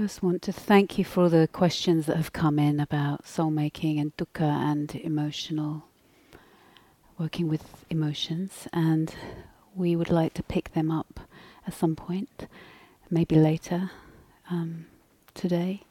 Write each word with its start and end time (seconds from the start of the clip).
first 0.00 0.22
want 0.22 0.42
to 0.42 0.52
thank 0.52 0.96
you 0.96 1.04
for 1.04 1.24
all 1.24 1.28
the 1.28 1.48
questions 1.48 2.06
that 2.06 2.16
have 2.16 2.32
come 2.32 2.56
in 2.56 2.78
about 2.78 3.26
soul 3.26 3.50
making 3.50 3.98
and 3.98 4.16
dukkha 4.16 4.42
and 4.42 4.94
emotional 4.94 5.82
working 7.18 7.48
with 7.48 7.84
emotions. 7.90 8.68
And 8.72 9.12
we 9.74 9.96
would 9.96 10.08
like 10.08 10.34
to 10.34 10.42
pick 10.44 10.72
them 10.72 10.92
up 10.92 11.18
at 11.66 11.74
some 11.74 11.96
point 11.96 12.46
maybe 13.10 13.34
later 13.34 13.90
um, 14.48 14.86
today. 15.34 15.82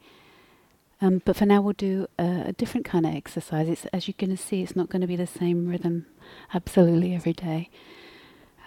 Um, 1.02 1.20
but 1.22 1.36
for 1.36 1.44
now 1.44 1.60
we'll 1.60 1.74
do 1.74 2.06
a, 2.18 2.44
a 2.46 2.52
different 2.52 2.86
kind 2.86 3.04
of 3.04 3.14
exercise. 3.14 3.68
It's, 3.68 3.84
as 3.92 4.08
you're 4.08 4.14
going 4.16 4.34
to 4.34 4.42
see 4.42 4.62
it's 4.62 4.74
not 4.74 4.88
going 4.88 5.02
to 5.02 5.06
be 5.06 5.16
the 5.16 5.26
same 5.26 5.68
rhythm 5.68 6.06
absolutely 6.54 7.14
every 7.14 7.34
day. 7.34 7.68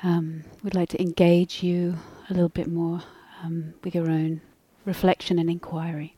Um, 0.03 0.43
we'd 0.61 0.75
like 0.75 0.89
to 0.89 1.01
engage 1.01 1.63
you 1.63 1.95
a 2.29 2.33
little 2.35 2.49
bit 2.49 2.67
more 2.67 3.01
um, 3.43 3.73
with 3.83 3.95
your 3.95 4.07
own 4.07 4.41
reflection 4.85 5.37
and 5.39 5.49
inquiry. 5.49 6.15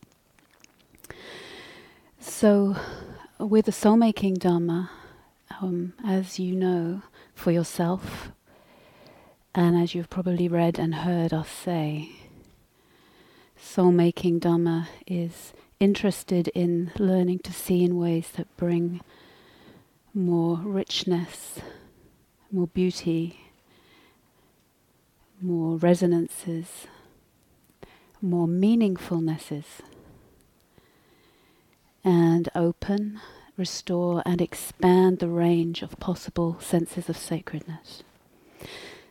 So, 2.18 2.76
with 3.38 3.66
the 3.66 3.72
soul 3.72 3.96
making 3.96 4.34
Dharma, 4.34 4.90
um, 5.60 5.92
as 6.04 6.38
you 6.38 6.56
know 6.56 7.02
for 7.34 7.50
yourself, 7.50 8.32
and 9.54 9.76
as 9.76 9.94
you've 9.94 10.10
probably 10.10 10.48
read 10.48 10.78
and 10.78 10.94
heard 10.94 11.32
us 11.32 11.48
say, 11.48 12.12
soul 13.56 13.92
making 13.92 14.38
Dharma 14.38 14.88
is 15.06 15.52
interested 15.78 16.48
in 16.48 16.90
learning 16.98 17.40
to 17.40 17.52
see 17.52 17.84
in 17.84 17.96
ways 17.96 18.30
that 18.36 18.56
bring 18.56 19.00
more 20.14 20.56
richness, 20.58 21.58
more 22.50 22.68
beauty, 22.68 23.40
more 25.40 25.76
resonances 25.76 26.86
more 28.24 28.46
meaningfulnesses 28.46 29.64
and 32.02 32.48
open, 32.54 33.20
restore, 33.56 34.22
and 34.26 34.40
expand 34.40 35.18
the 35.18 35.28
range 35.28 35.82
of 35.82 35.98
possible 36.00 36.58
senses 36.60 37.08
of 37.08 37.16
sacredness. 37.16 38.02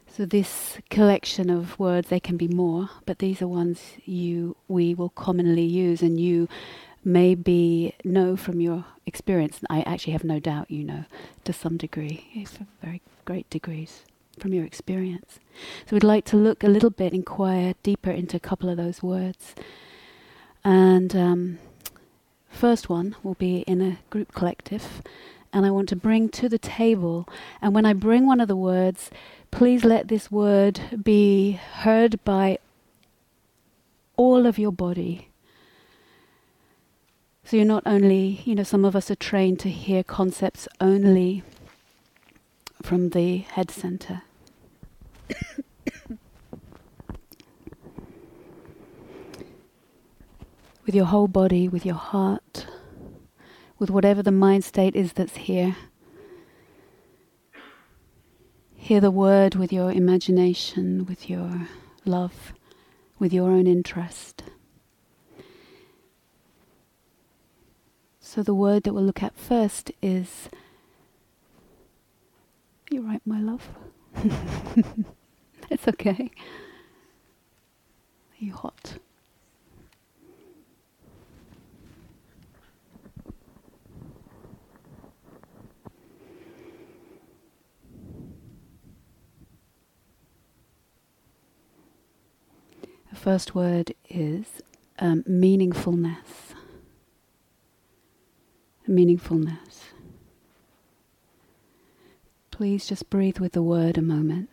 So 0.07 0.25
this 0.25 0.77
collection 0.89 1.49
of 1.49 1.79
words, 1.79 2.09
they 2.09 2.19
can 2.19 2.37
be 2.37 2.47
more, 2.47 2.89
but 3.05 3.19
these 3.19 3.41
are 3.41 3.47
ones 3.47 3.81
you 4.05 4.55
we 4.67 4.93
will 4.93 5.09
commonly 5.09 5.63
use, 5.65 6.01
and 6.01 6.19
you 6.19 6.47
maybe 7.03 7.95
know 8.03 8.35
from 8.35 8.61
your 8.61 8.85
experience. 9.05 9.59
I 9.69 9.81
actually 9.81 10.13
have 10.13 10.23
no 10.23 10.39
doubt 10.39 10.69
you 10.69 10.83
know 10.83 11.05
to 11.45 11.53
some 11.53 11.77
degree, 11.77 12.45
very 12.81 13.01
great 13.25 13.49
degrees 13.49 14.03
from 14.39 14.53
your 14.53 14.65
experience. 14.65 15.39
So 15.85 15.95
we'd 15.95 16.03
like 16.03 16.25
to 16.25 16.37
look 16.37 16.63
a 16.63 16.67
little 16.67 16.89
bit, 16.89 17.13
inquire 17.13 17.75
deeper 17.83 18.11
into 18.11 18.37
a 18.37 18.39
couple 18.39 18.69
of 18.69 18.77
those 18.77 19.03
words. 19.03 19.55
And 20.63 21.15
um, 21.15 21.59
first 22.49 22.89
one 22.89 23.15
will 23.23 23.35
be 23.35 23.59
in 23.59 23.81
a 23.81 23.99
group 24.09 24.33
collective. 24.33 25.01
And 25.51 25.65
I 25.65 25.71
want 25.71 25.87
to 25.89 25.95
bring 25.95 26.29
to 26.29 26.49
the 26.49 26.57
table, 26.57 27.29
and 27.61 27.75
when 27.75 27.85
I 27.85 27.93
bring 27.93 28.25
one 28.25 28.41
of 28.41 28.47
the 28.47 28.55
words, 28.55 29.11
please 29.51 29.85
let 29.85 30.07
this 30.07 30.31
word 30.31 30.79
be 31.03 31.51
heard 31.51 32.23
by 32.23 32.57
all 34.17 34.47
of 34.47 34.57
your 34.57 34.71
body. 34.71 35.29
So 37.43 37.57
you're 37.57 37.67
not 37.67 37.83
only, 37.85 38.41
you 38.45 38.55
know, 38.55 38.63
some 38.63 38.83
of 38.83 38.95
us 38.95 39.11
are 39.11 39.15
trained 39.15 39.59
to 39.59 39.69
hear 39.69 40.01
concepts 40.03 40.67
only 40.81 41.43
from 42.83 43.09
the 43.09 43.37
head 43.37 43.71
center. 43.71 44.21
with 50.85 50.93
your 50.93 51.05
whole 51.05 51.29
body, 51.29 51.69
with 51.69 51.85
your 51.85 51.95
heart, 51.95 52.67
with 53.79 53.89
whatever 53.89 54.21
the 54.21 54.31
mind 54.31 54.65
state 54.65 54.95
is 54.97 55.13
that's 55.13 55.37
here. 55.37 55.77
Hear 58.75 58.99
the 58.99 59.11
word 59.11 59.55
with 59.55 59.71
your 59.71 59.89
imagination, 59.89 61.05
with 61.05 61.29
your 61.29 61.69
love, 62.03 62.51
with 63.17 63.31
your 63.31 63.49
own 63.49 63.65
interest. 63.65 64.43
So, 68.19 68.43
the 68.43 68.53
word 68.53 68.83
that 68.83 68.93
we'll 68.93 69.05
look 69.05 69.23
at 69.23 69.37
first 69.37 69.91
is 70.01 70.49
you're 72.93 73.01
right, 73.01 73.21
my 73.25 73.39
love. 73.41 73.67
it's 75.71 75.87
okay. 75.87 76.29
Are 78.31 78.45
you 78.45 78.53
hot? 78.53 78.99
The 93.09 93.15
first 93.15 93.55
word 93.55 93.93
is 94.07 94.45
um, 94.99 95.23
meaningfulness. 95.23 96.53
Meaningfulness. 98.87 99.92
Please 102.63 102.87
just 102.87 103.09
breathe 103.09 103.39
with 103.39 103.51
the 103.51 103.61
word 103.61 103.97
a 103.97 104.01
moment. 104.01 104.49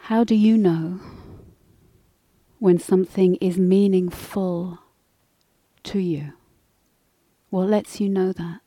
How 0.00 0.22
do 0.22 0.34
you 0.34 0.58
know 0.58 1.00
when 2.58 2.78
something 2.78 3.36
is 3.36 3.56
meaningful 3.56 4.80
to 5.84 5.98
you? 5.98 6.34
What 7.48 7.70
lets 7.70 8.02
you 8.02 8.10
know 8.10 8.34
that? 8.34 8.60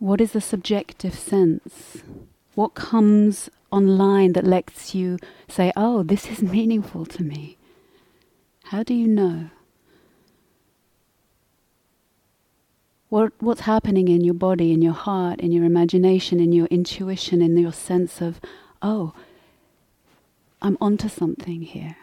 What 0.00 0.20
is 0.20 0.32
the 0.32 0.40
subjective 0.40 1.14
sense? 1.14 2.02
What 2.56 2.74
comes 2.74 3.48
online 3.70 4.32
that 4.32 4.44
lets 4.44 4.96
you 4.96 5.18
say, 5.46 5.72
oh, 5.76 6.02
this 6.02 6.26
is 6.26 6.42
meaningful 6.42 7.06
to 7.06 7.22
me? 7.22 7.56
How 8.64 8.82
do 8.82 8.94
you 8.94 9.06
know? 9.06 9.50
What, 13.08 13.32
what's 13.38 13.62
happening 13.62 14.08
in 14.08 14.22
your 14.22 14.34
body, 14.34 14.72
in 14.72 14.82
your 14.82 14.92
heart, 14.92 15.40
in 15.40 15.52
your 15.52 15.64
imagination, 15.64 16.40
in 16.40 16.52
your 16.52 16.66
intuition, 16.66 17.40
in 17.40 17.56
your 17.56 17.72
sense 17.72 18.20
of, 18.20 18.40
oh, 18.82 19.14
I'm 20.60 20.76
onto 20.80 21.08
something 21.08 21.62
here. 21.62 21.96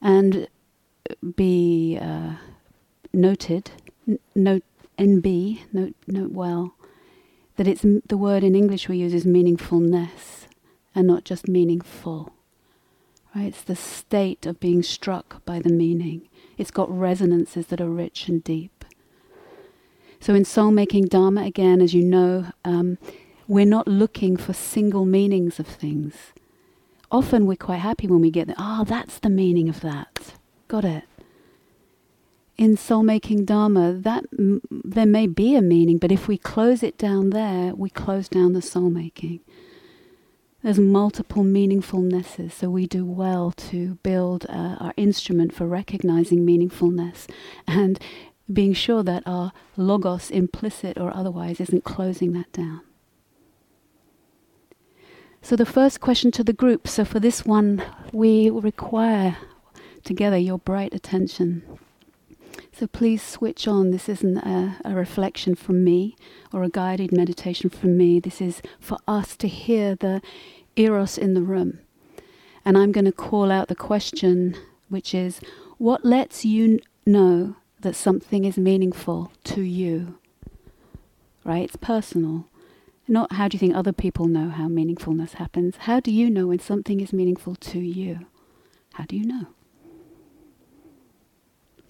And 0.00 0.48
be 1.36 1.98
uh, 2.00 2.36
noted, 3.12 3.70
n- 4.08 4.18
note 4.34 4.64
NB, 4.98 5.60
note, 5.72 5.94
note 6.06 6.32
well, 6.32 6.74
that 7.56 7.68
it's 7.68 7.84
m- 7.84 8.02
the 8.06 8.16
word 8.16 8.42
in 8.42 8.54
English 8.54 8.88
we 8.88 8.96
use 8.98 9.14
is 9.14 9.24
meaningfulness 9.24 10.46
and 10.94 11.06
not 11.06 11.24
just 11.24 11.48
meaningful. 11.48 12.32
Right? 13.34 13.46
It's 13.46 13.62
the 13.62 13.76
state 13.76 14.46
of 14.46 14.60
being 14.60 14.82
struck 14.82 15.44
by 15.44 15.58
the 15.60 15.70
meaning. 15.70 16.28
It's 16.58 16.70
got 16.70 16.90
resonances 16.90 17.66
that 17.66 17.80
are 17.80 17.88
rich 17.88 18.28
and 18.28 18.42
deep. 18.42 18.84
So, 20.20 20.34
in 20.34 20.44
soul 20.44 20.70
making 20.70 21.06
Dharma, 21.06 21.42
again, 21.42 21.80
as 21.80 21.94
you 21.94 22.04
know, 22.04 22.46
um, 22.64 22.98
we're 23.48 23.66
not 23.66 23.88
looking 23.88 24.36
for 24.36 24.52
single 24.52 25.04
meanings 25.04 25.58
of 25.58 25.66
things. 25.66 26.14
Often 27.10 27.46
we're 27.46 27.56
quite 27.56 27.78
happy 27.80 28.06
when 28.06 28.20
we 28.20 28.30
get 28.30 28.48
ah, 28.56 28.80
oh, 28.80 28.84
that's 28.84 29.18
the 29.18 29.28
meaning 29.28 29.68
of 29.68 29.80
that. 29.80 30.34
Got 30.68 30.84
it. 30.84 31.04
In 32.56 32.76
soul 32.76 33.02
making 33.02 33.44
Dharma, 33.44 33.92
that 33.92 34.24
m- 34.38 34.62
there 34.70 35.06
may 35.06 35.26
be 35.26 35.56
a 35.56 35.62
meaning, 35.62 35.98
but 35.98 36.12
if 36.12 36.28
we 36.28 36.38
close 36.38 36.82
it 36.82 36.96
down 36.96 37.30
there, 37.30 37.74
we 37.74 37.90
close 37.90 38.28
down 38.28 38.52
the 38.52 38.62
soul 38.62 38.90
making. 38.90 39.40
There's 40.62 40.78
multiple 40.78 41.42
meaningfulnesses, 41.42 42.52
so 42.52 42.70
we 42.70 42.86
do 42.86 43.04
well 43.04 43.50
to 43.50 43.96
build 44.04 44.46
uh, 44.48 44.76
our 44.78 44.94
instrument 44.96 45.52
for 45.52 45.66
recognizing 45.66 46.46
meaningfulness 46.46 47.28
and 47.66 47.98
being 48.52 48.72
sure 48.72 49.02
that 49.02 49.24
our 49.26 49.52
logos, 49.76 50.30
implicit 50.30 50.98
or 50.98 51.14
otherwise, 51.14 51.60
isn't 51.60 51.82
closing 51.82 52.32
that 52.32 52.52
down. 52.52 52.82
So, 55.40 55.56
the 55.56 55.66
first 55.66 56.00
question 56.00 56.30
to 56.32 56.44
the 56.44 56.52
group 56.52 56.86
so, 56.86 57.04
for 57.04 57.18
this 57.18 57.44
one, 57.44 57.82
we 58.12 58.48
require 58.48 59.38
together 60.04 60.38
your 60.38 60.58
bright 60.58 60.94
attention. 60.94 61.64
So 62.72 62.86
please 62.86 63.22
switch 63.22 63.68
on. 63.68 63.90
This 63.90 64.08
isn't 64.08 64.38
a, 64.38 64.78
a, 64.84 64.94
reflection 64.94 65.54
from 65.54 65.84
me 65.84 66.16
or 66.52 66.62
a 66.62 66.70
guided 66.70 67.12
meditation 67.12 67.68
from 67.68 67.98
me. 67.98 68.18
This 68.18 68.40
is 68.40 68.62
for 68.80 68.98
us 69.06 69.36
to 69.36 69.48
hear 69.48 69.94
the 69.94 70.22
eros 70.74 71.18
in 71.18 71.34
the 71.34 71.42
room. 71.42 71.80
And 72.64 72.78
I'm 72.78 72.90
going 72.90 73.04
to 73.04 73.12
call 73.12 73.50
out 73.50 73.68
the 73.68 73.74
question, 73.74 74.56
which 74.88 75.14
is 75.14 75.40
what 75.76 76.04
lets 76.04 76.44
you 76.46 76.80
know 77.04 77.56
that 77.80 77.94
something 77.94 78.44
is 78.44 78.56
meaningful 78.56 79.32
to 79.44 79.60
you? 79.62 80.18
Right? 81.44 81.64
It's 81.64 81.76
personal. 81.76 82.46
Not 83.06 83.32
how 83.32 83.48
do 83.48 83.56
you 83.56 83.58
think 83.58 83.74
other 83.74 83.92
people 83.92 84.26
know 84.26 84.48
how 84.48 84.68
meaningfulness 84.68 85.34
happens. 85.34 85.76
How 85.80 86.00
do 86.00 86.10
you 86.10 86.30
know 86.30 86.46
when 86.46 86.60
something 86.60 87.00
is 87.00 87.12
meaningful 87.12 87.56
to 87.56 87.80
you? 87.80 88.20
How 88.94 89.04
do 89.04 89.16
you 89.16 89.26
know? 89.26 89.46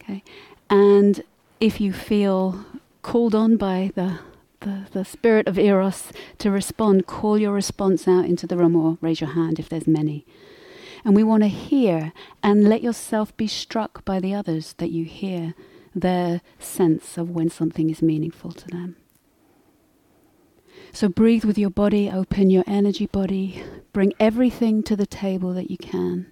Okay. 0.02 0.24
And 0.72 1.22
if 1.60 1.82
you 1.82 1.92
feel 1.92 2.64
called 3.02 3.34
on 3.34 3.58
by 3.58 3.92
the, 3.94 4.20
the, 4.60 4.86
the 4.90 5.04
spirit 5.04 5.46
of 5.46 5.58
Eros 5.58 6.10
to 6.38 6.50
respond, 6.50 7.06
call 7.06 7.36
your 7.36 7.52
response 7.52 8.08
out 8.08 8.24
into 8.24 8.46
the 8.46 8.56
room 8.56 8.74
or 8.74 8.96
raise 9.02 9.20
your 9.20 9.34
hand 9.34 9.58
if 9.58 9.68
there's 9.68 9.86
many. 9.86 10.24
And 11.04 11.14
we 11.14 11.22
want 11.22 11.42
to 11.42 11.48
hear 11.50 12.14
and 12.42 12.70
let 12.70 12.82
yourself 12.82 13.36
be 13.36 13.46
struck 13.46 14.02
by 14.06 14.18
the 14.18 14.32
others 14.32 14.72
that 14.78 14.90
you 14.90 15.04
hear 15.04 15.52
their 15.94 16.40
sense 16.58 17.18
of 17.18 17.28
when 17.28 17.50
something 17.50 17.90
is 17.90 18.00
meaningful 18.00 18.52
to 18.52 18.66
them. 18.68 18.96
So 20.90 21.10
breathe 21.10 21.44
with 21.44 21.58
your 21.58 21.68
body, 21.68 22.10
open 22.10 22.48
your 22.48 22.64
energy 22.66 23.04
body, 23.04 23.62
bring 23.92 24.14
everything 24.18 24.82
to 24.84 24.96
the 24.96 25.04
table 25.04 25.52
that 25.52 25.70
you 25.70 25.76
can. 25.76 26.31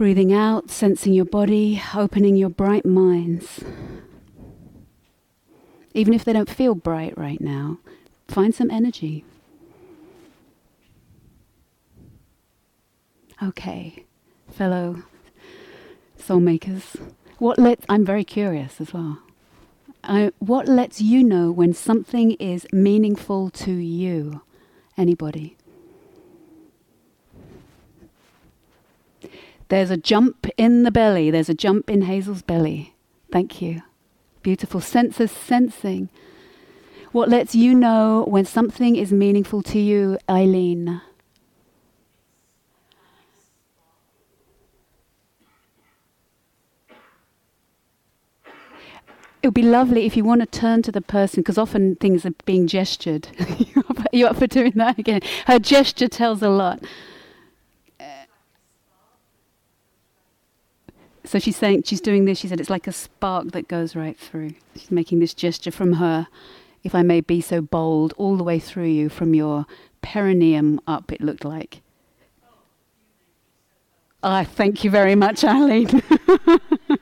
Breathing 0.00 0.32
out, 0.32 0.70
sensing 0.70 1.12
your 1.12 1.26
body, 1.26 1.82
opening 1.94 2.34
your 2.34 2.48
bright 2.48 2.86
minds. 2.86 3.62
Even 5.92 6.14
if 6.14 6.24
they 6.24 6.32
don't 6.32 6.48
feel 6.48 6.74
bright 6.74 7.18
right 7.18 7.38
now, 7.38 7.80
find 8.26 8.54
some 8.54 8.70
energy. 8.70 9.26
Okay, 13.42 14.06
fellow 14.50 15.02
soul 16.16 16.40
makers, 16.40 16.96
what 17.36 17.58
let 17.58 17.84
I'm 17.86 18.06
very 18.06 18.24
curious 18.24 18.80
as 18.80 18.94
well. 18.94 19.18
Uh, 20.02 20.30
what 20.38 20.66
lets 20.66 21.02
you 21.02 21.22
know 21.22 21.50
when 21.50 21.74
something 21.74 22.32
is 22.40 22.66
meaningful 22.72 23.50
to 23.50 23.72
you? 23.72 24.40
Anybody? 24.96 25.58
There's 29.70 29.90
a 29.92 29.96
jump 29.96 30.48
in 30.56 30.82
the 30.82 30.90
belly. 30.90 31.30
There's 31.30 31.48
a 31.48 31.54
jump 31.54 31.88
in 31.88 32.02
Hazel's 32.02 32.42
belly. 32.42 32.96
Thank 33.30 33.62
you. 33.62 33.82
Beautiful. 34.42 34.80
Senses 34.80 35.30
sensing. 35.30 36.08
What 37.12 37.28
lets 37.28 37.54
you 37.54 37.72
know 37.72 38.24
when 38.26 38.44
something 38.44 38.96
is 38.96 39.12
meaningful 39.12 39.62
to 39.62 39.78
you, 39.78 40.18
Eileen? 40.28 41.00
It 49.40 49.46
would 49.46 49.54
be 49.54 49.62
lovely 49.62 50.04
if 50.04 50.16
you 50.16 50.24
want 50.24 50.40
to 50.40 50.46
turn 50.46 50.82
to 50.82 50.92
the 50.92 51.00
person, 51.00 51.42
because 51.42 51.56
often 51.56 51.94
things 51.94 52.26
are 52.26 52.34
being 52.44 52.66
gestured. 52.66 53.28
you 54.12 54.26
up 54.26 54.36
for 54.36 54.48
doing 54.48 54.72
that 54.74 54.98
again? 54.98 55.20
Her 55.46 55.60
gesture 55.60 56.08
tells 56.08 56.42
a 56.42 56.48
lot. 56.48 56.82
So 61.30 61.38
she's 61.38 61.56
saying 61.56 61.84
she's 61.84 62.00
doing 62.00 62.24
this. 62.24 62.38
She 62.38 62.48
said 62.48 62.58
it's 62.58 62.68
like 62.68 62.88
a 62.88 62.92
spark 62.92 63.52
that 63.52 63.68
goes 63.68 63.94
right 63.94 64.18
through. 64.18 64.54
She's 64.74 64.90
making 64.90 65.20
this 65.20 65.32
gesture 65.32 65.70
from 65.70 65.92
her, 65.92 66.26
if 66.82 66.92
I 66.92 67.04
may 67.04 67.20
be 67.20 67.40
so 67.40 67.60
bold, 67.60 68.12
all 68.16 68.36
the 68.36 68.42
way 68.42 68.58
through 68.58 68.88
you 68.88 69.08
from 69.08 69.32
your 69.32 69.64
perineum 70.02 70.80
up. 70.88 71.12
It 71.12 71.20
looked 71.20 71.44
like. 71.44 71.82
Ah, 74.24 74.42
thank 74.42 74.82
you 74.82 74.90
very 74.90 75.14
much, 75.14 75.44
Eileen. 75.44 76.02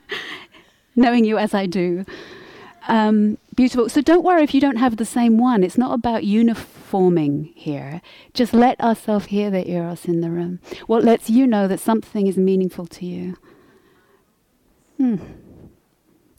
knowing 0.94 1.24
you 1.24 1.38
as 1.38 1.54
I 1.54 1.64
do. 1.64 2.04
Um, 2.86 3.38
beautiful. 3.56 3.88
So 3.88 4.02
don't 4.02 4.24
worry 4.24 4.42
if 4.42 4.52
you 4.52 4.60
don't 4.60 4.76
have 4.76 4.98
the 4.98 5.06
same 5.06 5.38
one. 5.38 5.64
It's 5.64 5.78
not 5.78 5.94
about 5.94 6.24
uniforming 6.24 7.54
here. 7.54 8.02
Just 8.34 8.52
let 8.52 8.78
ourselves 8.78 9.28
hear 9.28 9.50
the 9.50 9.66
eros 9.70 10.04
in 10.04 10.20
the 10.20 10.28
room. 10.28 10.60
What 10.86 11.02
lets 11.02 11.30
you 11.30 11.46
know 11.46 11.66
that 11.66 11.80
something 11.80 12.26
is 12.26 12.36
meaningful 12.36 12.86
to 12.88 13.06
you. 13.06 13.38
Hmm. 14.98 15.16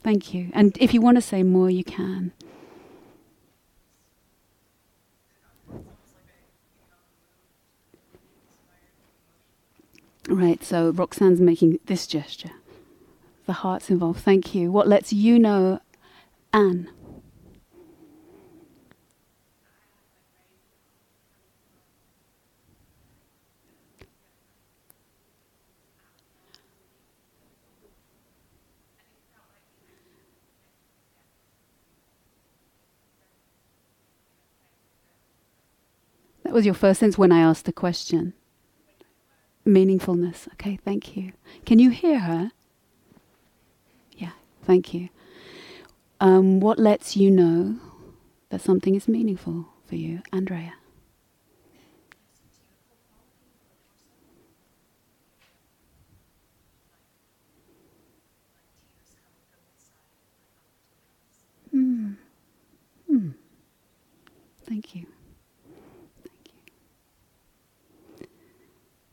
Thank 0.02 0.32
you. 0.32 0.50
And 0.54 0.76
if 0.80 0.94
you 0.94 1.00
want 1.00 1.16
to 1.16 1.22
say 1.22 1.42
more, 1.42 1.68
you 1.68 1.84
can. 1.84 2.32
Right, 10.28 10.62
so 10.62 10.92
Roxanne's 10.92 11.40
making 11.40 11.80
this 11.86 12.06
gesture 12.06 12.52
the 13.50 13.54
heart's 13.54 13.90
involved. 13.90 14.20
Thank 14.20 14.54
you. 14.54 14.70
What 14.70 14.86
lets 14.86 15.12
you 15.12 15.36
know, 15.36 15.80
Anne? 16.52 16.88
That 36.50 36.54
was 36.56 36.66
your 36.66 36.74
first 36.74 36.98
sense 36.98 37.16
when 37.16 37.30
I 37.30 37.38
asked 37.42 37.66
the 37.66 37.72
question. 37.72 38.32
Meaningfulness. 39.64 40.48
Okay, 40.54 40.80
thank 40.84 41.16
you. 41.16 41.32
Can 41.64 41.78
you 41.78 41.90
hear 41.90 42.18
her? 42.18 42.50
Yeah, 44.16 44.32
thank 44.64 44.92
you. 44.92 45.10
Um, 46.18 46.58
what 46.58 46.76
lets 46.76 47.16
you 47.16 47.30
know 47.30 47.78
that 48.48 48.60
something 48.60 48.96
is 48.96 49.06
meaningful 49.06 49.68
for 49.86 49.94
you, 49.94 50.22
Andrea? 50.32 50.74
Mm. 61.72 62.16
Mm. 63.08 63.34
Thank 64.66 64.96
you. 64.96 65.06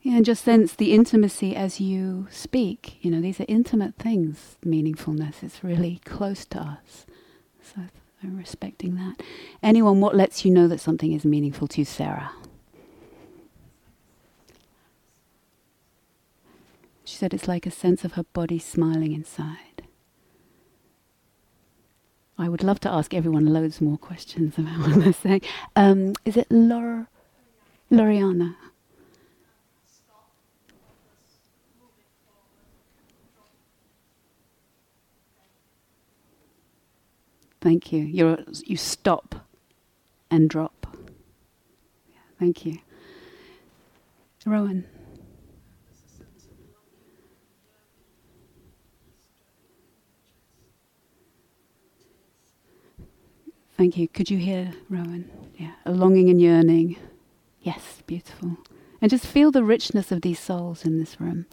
Yeah, 0.08 0.16
and 0.16 0.26
just 0.26 0.46
sense 0.46 0.74
the 0.74 0.94
intimacy 0.94 1.54
as 1.54 1.82
you 1.82 2.30
speak. 2.32 2.98
You 3.02 3.12
know, 3.12 3.20
these 3.20 3.42
are 3.42 3.46
intimate 3.50 3.96
things. 3.96 4.56
Meaningfulness 4.66 5.44
is 5.44 5.62
really 5.62 6.00
close 6.06 6.46
to 6.46 6.60
us. 6.62 7.06
So 7.62 7.82
I'm 8.24 8.38
respecting 8.38 8.96
that. 8.96 9.22
Anyone, 9.62 10.00
what 10.00 10.16
lets 10.16 10.46
you 10.46 10.52
know 10.52 10.70
that 10.70 10.80
something 10.80 11.12
is 11.12 11.26
meaningful 11.26 11.68
to 11.68 11.82
you, 11.82 11.84
Sarah? 11.84 12.32
She 17.04 17.18
said 17.18 17.34
it's 17.34 17.50
like 17.50 17.66
a 17.66 17.72
sense 17.72 18.06
of 18.06 18.14
her 18.14 18.24
body 18.32 18.60
smiling 18.60 19.12
inside. 19.12 19.84
I 22.38 22.48
would 22.48 22.64
love 22.64 22.80
to 22.80 22.90
ask 22.90 23.14
everyone 23.14 23.48
loads 23.48 23.82
more 23.82 23.98
questions 23.98 24.58
about 24.58 24.88
what 24.88 25.04
they're 25.04 25.12
saying. 25.12 25.42
Um, 25.76 26.14
is 26.24 26.38
it 26.38 26.48
Lor- 26.50 27.10
Loriana? 27.92 28.56
Thank 37.68 37.92
you. 37.92 38.00
you 38.00 38.46
you 38.66 38.78
stop 38.78 39.36
and 40.32 40.50
drop. 40.50 40.88
Thank 42.40 42.66
you. 42.66 42.78
Rowan. 44.46 44.86
Thank 53.76 53.98
you. 53.98 54.08
Could 54.08 54.30
you 54.30 54.38
hear 54.38 54.72
Rowan? 54.90 55.30
Yeah, 55.58 55.74
a 55.86 55.92
longing 55.92 56.30
and 56.30 56.42
yearning. 56.42 56.96
Yes, 57.64 58.02
beautiful. 58.08 58.56
And 59.02 59.12
just 59.12 59.28
feel 59.28 59.52
the 59.52 59.64
richness 59.64 60.12
of 60.12 60.22
these 60.22 60.40
souls 60.40 60.84
in 60.84 60.98
this 60.98 61.22
room. 61.22 61.46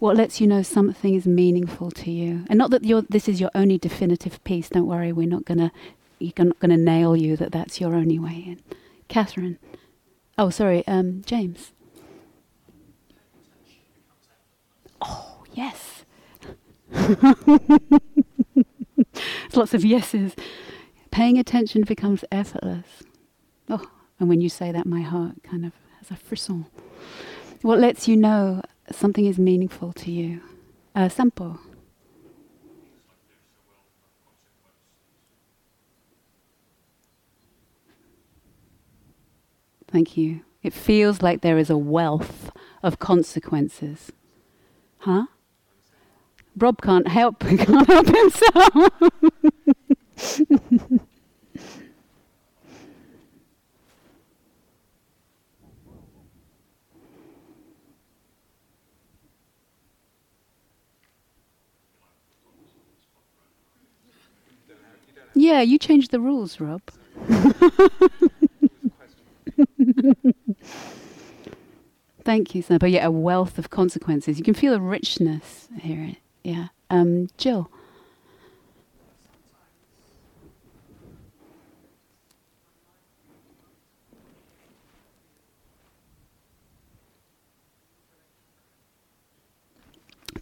What 0.00 0.16
lets 0.16 0.40
you 0.40 0.46
know 0.46 0.62
something 0.62 1.14
is 1.14 1.26
meaningful 1.26 1.90
to 1.92 2.10
you. 2.10 2.44
And 2.48 2.58
not 2.58 2.70
that 2.70 3.06
this 3.08 3.28
is 3.28 3.40
your 3.40 3.50
only 3.54 3.78
definitive 3.78 4.42
piece. 4.44 4.68
Don't 4.68 4.86
worry, 4.86 5.12
we're 5.12 5.28
not 5.28 5.44
going 5.44 5.58
to 5.58 5.72
you're 6.20 6.46
not 6.46 6.60
going 6.60 6.70
to 6.70 6.76
nail 6.76 7.16
you 7.16 7.36
that 7.36 7.50
that's 7.50 7.80
your 7.80 7.94
only 7.94 8.18
way 8.18 8.44
in. 8.46 8.60
Catherine. 9.08 9.58
Oh, 10.36 10.50
sorry, 10.50 10.86
um, 10.86 11.22
James. 11.24 11.72
Oh, 15.00 15.42
yes. 15.52 16.04
There's 16.90 17.16
lots 19.54 19.74
of 19.74 19.84
yeses. 19.84 20.36
Paying 21.10 21.38
attention 21.38 21.82
becomes 21.82 22.24
effortless. 22.30 22.86
Oh, 23.68 23.90
and 24.18 24.28
when 24.28 24.40
you 24.40 24.48
say 24.48 24.70
that, 24.72 24.86
my 24.86 25.00
heart 25.00 25.42
kind 25.42 25.64
of 25.64 25.72
has 25.98 26.10
a 26.10 26.16
frisson. 26.16 26.66
What 27.62 27.78
lets 27.78 28.08
you 28.08 28.16
know 28.16 28.62
something 28.90 29.26
is 29.26 29.38
meaningful 29.38 29.92
to 29.94 30.10
you? 30.10 30.40
Uh, 30.94 31.08
Sampo. 31.08 31.58
Thank 39.88 40.16
you. 40.16 40.42
It 40.62 40.72
feels 40.72 41.20
like 41.22 41.40
there 41.40 41.58
is 41.58 41.70
a 41.70 41.76
wealth 41.76 42.50
of 42.82 42.98
consequences. 42.98 44.12
Huh? 44.98 45.26
Rob 46.56 46.80
can't 46.82 47.08
help, 47.08 47.40
can't 47.40 47.86
help 47.86 48.06
himself. 48.06 48.92
yeah, 65.40 65.62
you 65.62 65.78
changed 65.78 66.10
the 66.10 66.20
rules, 66.20 66.60
Rob. 66.60 66.82
Thank 72.22 72.54
you, 72.54 72.62
But 72.68 72.90
yeah, 72.90 73.06
a 73.06 73.10
wealth 73.10 73.58
of 73.58 73.70
consequences. 73.70 74.38
You 74.38 74.44
can 74.44 74.54
feel 74.54 74.74
a 74.74 74.78
richness 74.78 75.68
here. 75.80 76.16
Yeah. 76.44 76.68
Um, 76.90 77.28
Jill. 77.38 77.70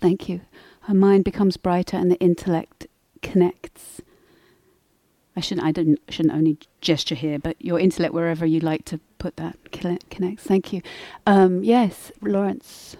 Thank 0.00 0.28
you. 0.28 0.40
Her 0.83 0.95
mind 0.95 1.25
becomes 1.25 1.57
brighter 1.57 1.97
and 1.97 2.11
the 2.11 2.19
intellect 2.19 2.87
connects. 3.23 4.00
I 5.38 5.40
shouldn't. 5.40 5.66
I 5.68 5.71
didn't. 5.71 6.00
Shouldn't 6.09 6.35
only 6.35 6.59
gesture 6.80 7.14
here, 7.14 7.38
but 7.38 7.54
your 7.64 7.78
intellect, 7.78 8.12
wherever 8.12 8.45
you 8.45 8.59
like 8.59 8.85
to 8.87 8.99
put 9.18 9.37
that, 9.37 9.57
connects. 9.71 10.42
Thank 10.42 10.73
you. 10.73 10.83
Um, 11.28 11.62
yes, 11.62 12.11
Lawrence. 12.21 12.97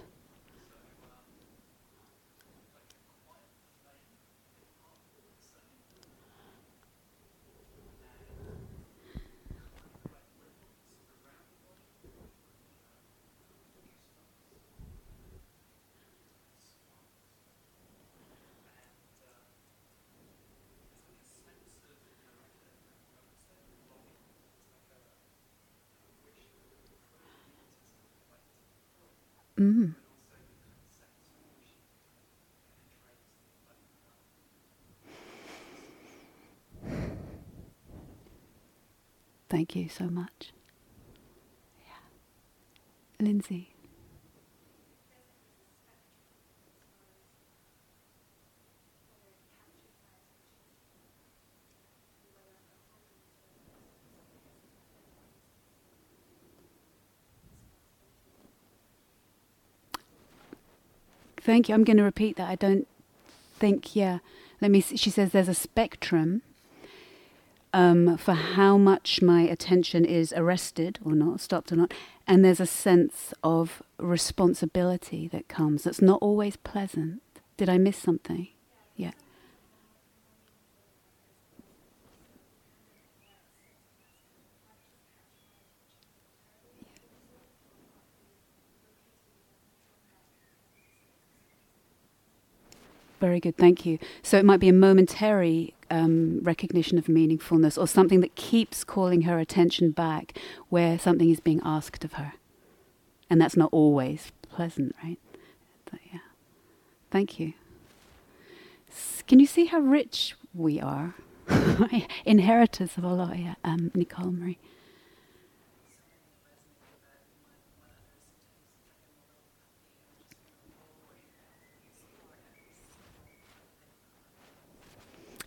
Mm. 29.59 29.95
Thank 39.49 39.75
you 39.75 39.89
so 39.89 40.05
much. 40.05 40.53
Yeah. 41.87 41.95
Lindsay. 43.21 43.71
Thank 61.41 61.69
you. 61.69 61.75
I'm 61.75 61.85
going 61.85 61.97
to 61.97 62.03
repeat 62.03 62.37
that. 62.37 62.49
I 62.49 62.57
don't 62.57 62.87
think, 63.59 63.95
yeah. 63.95 64.19
Let 64.61 64.71
me 64.71 64.81
see. 64.81 64.97
She 64.97 65.11
says 65.11 65.33
there's 65.33 65.49
a 65.49 65.55
spectrum 65.55 66.43
um, 67.73 68.17
for 68.17 68.35
how 68.35 68.77
much 68.77 69.23
my 69.23 69.43
attention 69.43 70.05
is 70.05 70.33
arrested 70.37 70.99
or 71.05 71.13
not, 71.13 71.41
stopped 71.41 71.71
or 71.73 71.77
not. 71.77 71.95
And 72.27 72.45
there's 72.45 72.61
a 72.61 72.67
sense 72.67 73.33
of 73.43 73.83
responsibility 73.99 75.29
that 75.29 75.49
comes 75.49 75.85
that's 75.85 76.03
not 76.03 76.19
always 76.21 76.57
pleasant. 76.57 77.23
Did 77.57 77.69
I 77.69 77.79
miss 77.79 77.97
something? 77.97 78.49
Yeah. 78.97 79.13
Very 93.29 93.41
good, 93.41 93.59
thank 93.59 93.85
you. 93.85 93.99
So 94.23 94.39
it 94.39 94.45
might 94.47 94.59
be 94.59 94.71
a 94.71 94.73
momentary 94.73 95.75
um, 95.91 96.41
recognition 96.43 96.97
of 96.97 97.09
meaningfulness 97.09 97.77
or 97.77 97.87
something 97.87 98.21
that 98.23 98.35
keeps 98.37 98.85
calling 98.85 99.23
her 99.23 99.39
attention 99.39 99.91
back 99.91 100.39
where 100.71 100.99
something 100.99 101.29
is 101.29 101.39
being 101.39 101.61
asked 101.63 102.07
of 102.07 102.15
her. 102.15 102.33
And 103.29 103.39
that's 103.39 103.55
not 103.55 103.69
always 103.71 104.33
pleasant, 104.51 104.97
right? 105.05 105.19
But 105.91 106.01
yeah. 106.11 106.21
Thank 107.11 107.39
you. 107.39 107.53
S- 108.91 109.23
can 109.27 109.41
you 109.41 109.47
see 109.47 109.67
how 109.67 109.81
rich 109.81 110.35
we 110.55 110.81
are? 110.81 111.15
Inheritors 112.25 112.97
of 112.97 113.05
a 113.05 113.13
lot, 113.13 113.39
yeah. 113.39 113.57
Um, 113.63 113.91
Nicole 113.95 114.31
Marie. 114.31 114.57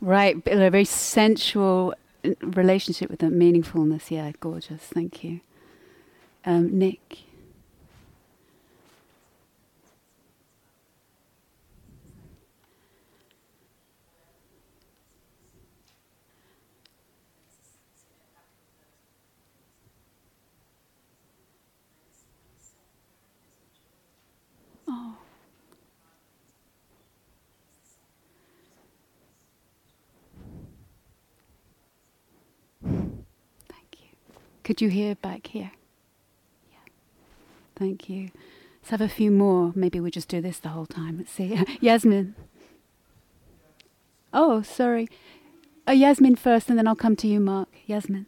Right, 0.01 0.35
a 0.47 0.69
very 0.71 0.85
sensual 0.85 1.93
uh, 2.25 2.31
relationship 2.41 3.11
with 3.11 3.19
the 3.19 3.27
meaningfulness. 3.27 4.09
Yeah, 4.09 4.31
gorgeous. 4.39 4.81
Thank 4.81 5.23
you. 5.23 5.41
Um, 6.43 6.77
Nick. 6.77 7.19
Could 34.63 34.81
you 34.81 34.89
hear 34.89 35.15
back 35.15 35.47
here? 35.47 35.71
Yeah. 36.71 36.91
Thank 37.75 38.09
you. 38.09 38.29
Let's 38.81 38.91
have 38.91 39.01
a 39.01 39.09
few 39.09 39.31
more. 39.31 39.71
Maybe 39.75 39.99
we 39.99 40.11
just 40.11 40.27
do 40.27 40.41
this 40.41 40.59
the 40.59 40.69
whole 40.69 40.85
time. 40.85 41.17
Let's 41.17 41.31
see. 41.31 41.59
Yasmin. 41.81 42.35
Oh, 44.33 44.61
sorry. 44.61 45.07
Uh, 45.87 45.93
Yasmin 45.93 46.35
first, 46.35 46.69
and 46.69 46.77
then 46.77 46.87
I'll 46.87 46.95
come 46.95 47.15
to 47.17 47.27
you, 47.27 47.39
Mark. 47.39 47.69
Yasmin. 47.85 48.27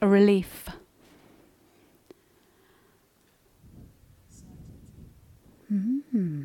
A 0.00 0.08
relief. 0.08 0.68
Mm-hmm. 5.72 6.44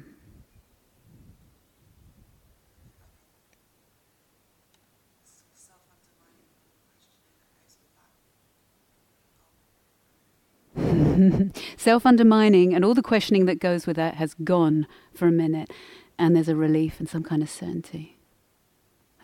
Self 11.81 12.05
undermining 12.05 12.75
and 12.75 12.85
all 12.85 12.93
the 12.93 13.01
questioning 13.01 13.47
that 13.47 13.57
goes 13.57 13.87
with 13.87 13.95
that 13.95 14.13
has 14.13 14.35
gone 14.35 14.85
for 15.15 15.27
a 15.27 15.31
minute, 15.31 15.71
and 16.15 16.35
there's 16.35 16.47
a 16.47 16.55
relief 16.55 16.99
and 16.99 17.09
some 17.09 17.23
kind 17.23 17.41
of 17.41 17.49
certainty. 17.49 18.17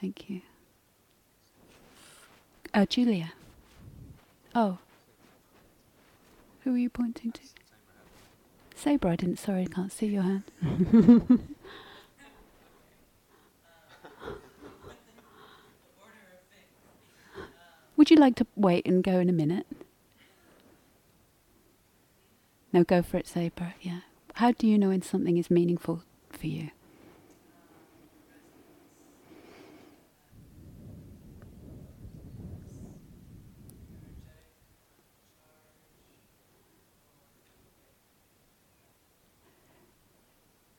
Thank 0.02 0.28
you. 0.28 0.42
Uh, 2.74 2.88
Julia. 2.88 3.34
Oh. 4.56 4.80
Who 6.62 6.74
are 6.74 6.80
you 6.80 6.90
pointing 6.90 7.32
to? 7.34 7.42
Sabre, 8.74 9.10
I 9.10 9.16
didn't. 9.18 9.38
Sorry, 9.38 9.62
I 9.62 9.68
can't 9.68 9.92
see 9.92 10.08
your 10.08 10.24
hand. 10.24 10.46
Would 17.98 18.10
you 18.10 18.18
like 18.18 18.34
to 18.38 18.48
wait 18.56 18.88
and 18.88 19.04
go 19.04 19.20
in 19.20 19.30
a 19.30 19.34
minute? 19.34 19.68
No, 22.74 22.84
go 22.84 23.02
for 23.02 23.18
it, 23.18 23.28
Sabre. 23.28 23.74
Yeah. 23.82 24.02
How 24.36 24.52
do 24.52 24.68
you 24.68 24.78
know 24.78 24.90
when 24.90 25.02
something 25.02 25.38
is 25.38 25.50
meaningful 25.50 26.04
for 26.30 26.48
you? 26.48 26.70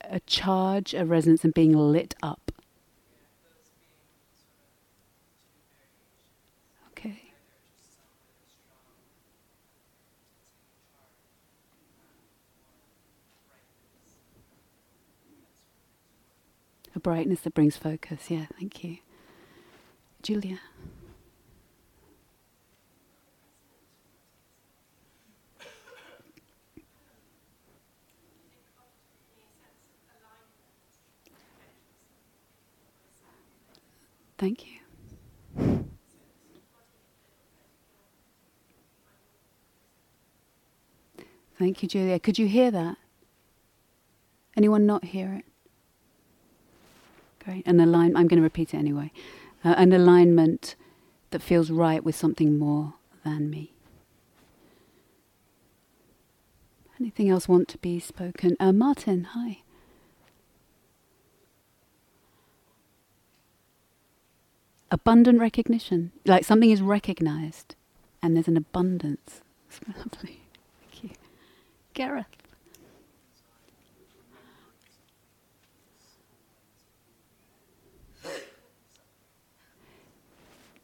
A 0.01 0.21
charge, 0.21 0.95
a 0.95 1.05
resonance, 1.05 1.45
and 1.45 1.53
being 1.55 1.73
lit 1.73 2.15
up. 2.23 2.53
A 16.99 17.01
brightness 17.01 17.43
that 17.43 17.55
brings 17.55 17.77
focus, 17.77 18.29
yeah, 18.29 18.47
thank 18.59 18.83
you. 18.83 18.99
Julia. 20.21 20.59
Thank 34.39 34.67
you. 34.67 35.85
Thank 41.57 41.81
you, 41.81 41.89
Julia. 41.89 42.19
Could 42.19 42.41
you 42.41 42.49
hear 42.49 42.73
that? 42.73 42.97
Anyone 44.57 44.85
not 44.85 45.05
hear 45.05 45.33
it? 45.35 45.45
Great. 47.49 47.67
An 47.67 47.81
alignment, 47.81 48.19
I'm 48.19 48.29
going 48.29 48.37
to 48.37 48.43
repeat 48.43 48.75
it 48.75 48.77
anyway. 48.77 49.11
Uh, 49.65 49.75
an 49.79 49.95
alignment 49.95 50.77
that 51.31 51.41
feels 51.41 51.71
right 51.71 52.05
with 52.05 52.15
something 52.15 52.59
more 52.59 52.93
than 53.25 53.49
me. 53.49 53.73
Anything 57.01 57.31
else 57.31 57.49
want 57.49 57.67
to 57.69 57.79
be 57.79 58.01
spoken? 58.01 58.55
Uh, 58.61 58.73
Martin, 58.73 59.25
hi. 59.33 59.63
abundant 64.91 65.41
recognition. 65.41 66.13
Like 66.27 66.45
something 66.45 66.71
is 66.71 66.83
recognized 66.83 67.77
and 68.23 68.37
there's 68.37 68.49
an 68.49 68.59
abundance. 68.59 69.41
lovely. 69.89 70.43
Thank 70.83 71.05
you. 71.05 71.11
Gareth. 71.95 72.27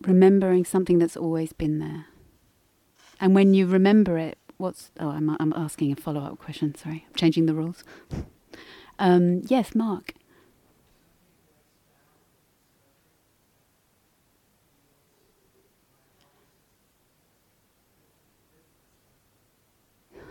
Remembering 0.07 0.65
something 0.65 0.99
that's 0.99 1.17
always 1.17 1.53
been 1.53 1.79
there. 1.79 2.07
And 3.21 3.35
when 3.35 3.55
you 3.55 3.67
remember 3.67 4.19
it, 4.19 4.39
what's. 4.59 4.91
Oh, 5.01 5.09
I'm, 5.09 5.37
I'm 5.41 5.53
asking 5.55 5.93
a 5.93 5.97
follow 5.97 6.21
up 6.21 6.39
question, 6.39 6.75
sorry. 6.75 7.05
I'm 7.09 7.15
changing 7.15 7.47
the 7.47 7.55
rules. 7.55 7.85
Um, 8.99 9.43
yes, 9.47 9.75
Mark. 9.75 10.15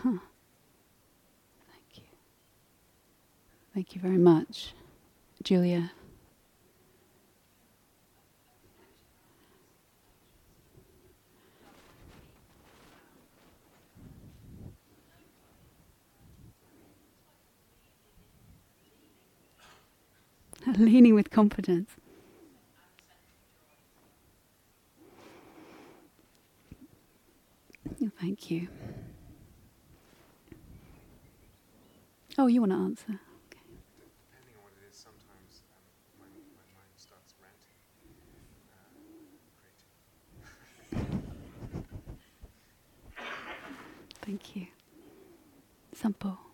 Thank 0.04 0.20
you. 1.96 2.04
Thank 3.74 3.96
you 3.96 4.02
very 4.02 4.18
much. 4.18 4.74
Julia. 5.44 5.92
Leaning 20.78 21.14
with 21.14 21.30
confidence. 21.30 21.90
Oh, 28.02 28.12
thank 28.20 28.50
you. 28.50 28.68
Oh, 32.38 32.48
you 32.48 32.62
want 32.62 32.72
to 32.72 32.78
answer? 32.78 33.20
Thank 44.22 44.56
you. 44.56 44.68
Sampo. 45.94 46.53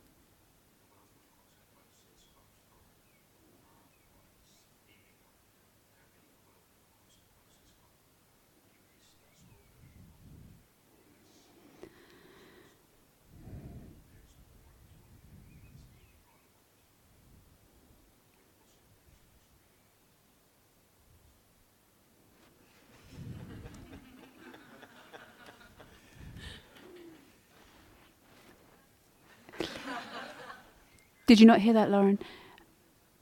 Did 31.29 31.39
you 31.39 31.45
not 31.45 31.61
hear 31.61 31.73
that, 31.73 31.91
Lauren? 31.91 32.17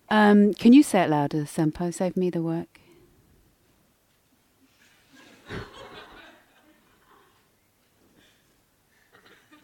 Um, 0.10 0.54
can 0.54 0.72
you 0.72 0.82
say 0.82 1.02
it 1.02 1.10
louder, 1.10 1.40
Sempo? 1.40 1.94
Save 1.94 2.16
me 2.16 2.30
the 2.30 2.42
work. 2.42 2.80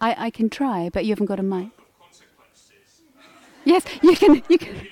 I, 0.01 0.25
I 0.25 0.29
can 0.29 0.49
try, 0.49 0.89
but 0.91 1.05
you 1.05 1.11
haven't 1.13 1.27
got 1.27 1.39
a 1.39 1.43
mic. 1.43 1.69
Yes, 3.63 3.85
you 4.01 4.13
can. 4.13 4.43
You 4.49 4.57
can. 4.57 4.87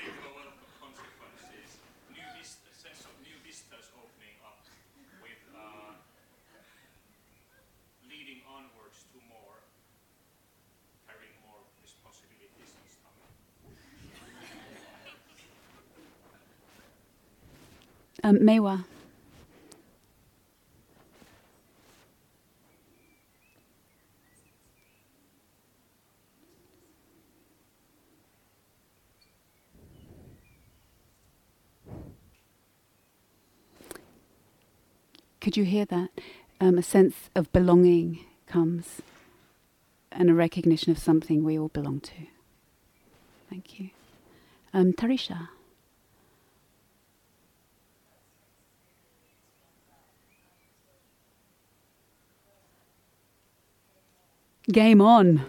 Um, 18.23 18.37
Mewa. 18.39 18.85
Could 35.39 35.57
you 35.57 35.65
hear 35.65 35.85
that? 35.85 36.09
Um, 36.59 36.77
a 36.77 36.83
sense 36.83 37.31
of 37.35 37.51
belonging 37.51 38.19
comes 38.45 39.01
and 40.11 40.29
a 40.29 40.35
recognition 40.35 40.91
of 40.91 40.99
something 40.99 41.43
we 41.43 41.57
all 41.57 41.69
belong 41.69 41.99
to. 42.01 42.27
Thank 43.49 43.79
you. 43.79 43.89
Um, 44.71 44.93
Tarisha. 44.93 45.49
Game 54.71 55.01
on. 55.01 55.45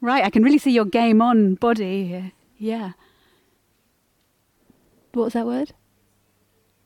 right, 0.00 0.24
I 0.24 0.30
can 0.30 0.42
really 0.42 0.58
see 0.58 0.70
your 0.70 0.86
game 0.86 1.20
on 1.20 1.54
body. 1.54 2.32
Yeah. 2.56 2.92
What 5.12 5.24
was 5.24 5.32
that 5.34 5.46
word? 5.46 5.72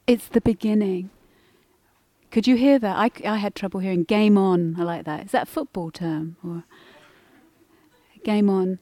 It's 0.07 0.27
the 0.29 0.41
beginning. 0.41 1.11
Could 2.33 2.47
you 2.47 2.57
hear 2.57 2.79
that? 2.79 2.97
I, 2.97 3.11
I 3.29 3.37
had 3.37 3.55
trouble 3.55 3.81
hearing 3.81 4.05
game 4.05 4.39
on. 4.39 4.75
I 4.81 4.85
like 4.85 5.05
that. 5.05 5.27
Is 5.27 5.33
that 5.33 5.43
a 5.43 5.47
football 5.47 5.91
term 5.91 6.37
or 6.43 6.65
game 8.25 8.49
on? 8.49 8.79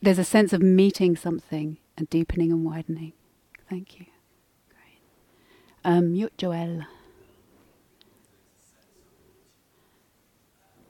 There's 0.00 0.18
a 0.18 0.24
sense 0.24 0.52
of 0.52 0.62
meeting 0.62 1.14
something 1.16 1.76
and 1.98 2.08
deepening 2.08 2.50
and 2.50 2.64
widening. 2.64 3.12
Thank 3.68 3.98
you. 3.98 4.06
Great. 4.70 5.00
Um, 5.84 6.14
Yo- 6.14 6.30
Joelle. 6.38 6.86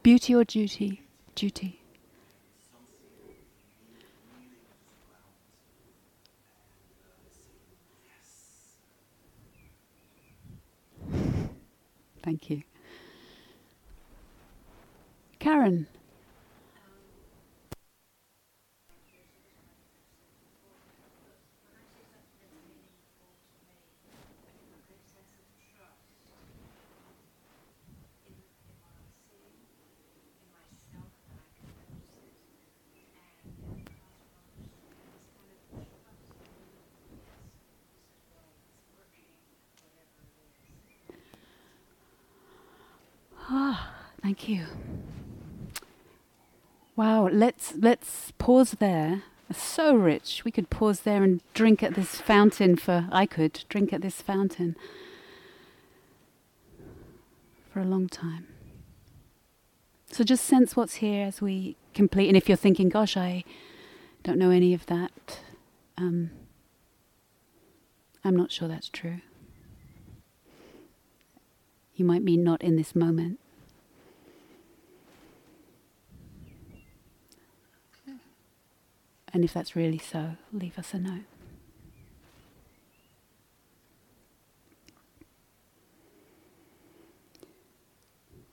Beauty 0.03 0.35
or 0.35 0.45
duty? 0.45 1.03
Duty. 1.35 1.81
Thank 12.23 12.49
you. 12.51 12.63
Karen. 15.39 15.87
Ah, 43.47 43.93
thank 44.35 44.49
you. 44.49 44.67
Wow, 46.97 47.29
let's 47.29 47.75
let's 47.77 48.33
pause 48.39 48.73
there. 48.81 49.23
It's 49.49 49.63
so 49.63 49.95
rich. 49.95 50.43
We 50.45 50.51
could 50.51 50.71
pause 50.71 51.03
there 51.03 51.23
and 51.23 51.41
drink 51.55 51.85
at 51.85 51.95
this 51.95 52.21
fountain 52.21 52.75
for 52.75 53.07
I 53.13 53.27
could 53.27 53.65
drink 53.69 53.93
at 53.93 54.03
this 54.03 54.21
fountain 54.21 54.75
for 57.73 57.79
a 57.79 57.85
long 57.85 58.09
time. 58.09 58.49
So 60.11 60.25
just 60.25 60.45
sense 60.45 60.75
what's 60.75 60.95
here 60.95 61.27
as 61.27 61.41
we 61.41 61.77
complete 61.93 62.27
and 62.27 62.37
if 62.37 62.49
you're 62.49 62.57
thinking, 62.57 62.89
gosh, 62.89 63.17
I 63.17 63.45
don't 64.25 64.39
know 64.39 64.51
any 64.51 64.75
of 64.75 64.87
that, 64.87 65.43
um, 65.97 66.31
I'm 68.25 68.35
not 68.35 68.51
sure 68.51 68.67
that's 68.67 68.89
true. 68.89 69.21
You 71.95 72.05
might 72.05 72.25
mean 72.25 72.43
not 72.43 72.63
in 72.63 72.75
this 72.75 72.97
moment. 72.97 73.39
And 79.35 79.45
if 79.45 79.53
that's 79.53 79.75
really 79.75 79.99
so, 79.99 80.37
leave 80.53 80.79
us 80.79 80.95
a 80.95 80.99
note. 80.99 81.25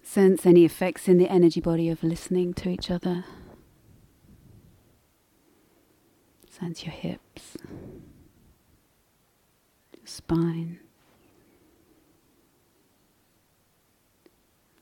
Sense 0.02 0.44
any 0.46 0.66
effects 0.66 1.08
in 1.08 1.20
the 1.20 1.30
energy 1.30 1.62
body 1.62 1.88
of 1.88 2.02
listening 2.04 2.56
to 2.56 2.68
each 2.68 2.90
other. 2.90 3.24
Sense 6.50 6.84
your 6.84 6.94
hips, 6.94 7.56
your 9.96 10.06
spine. 10.06 10.80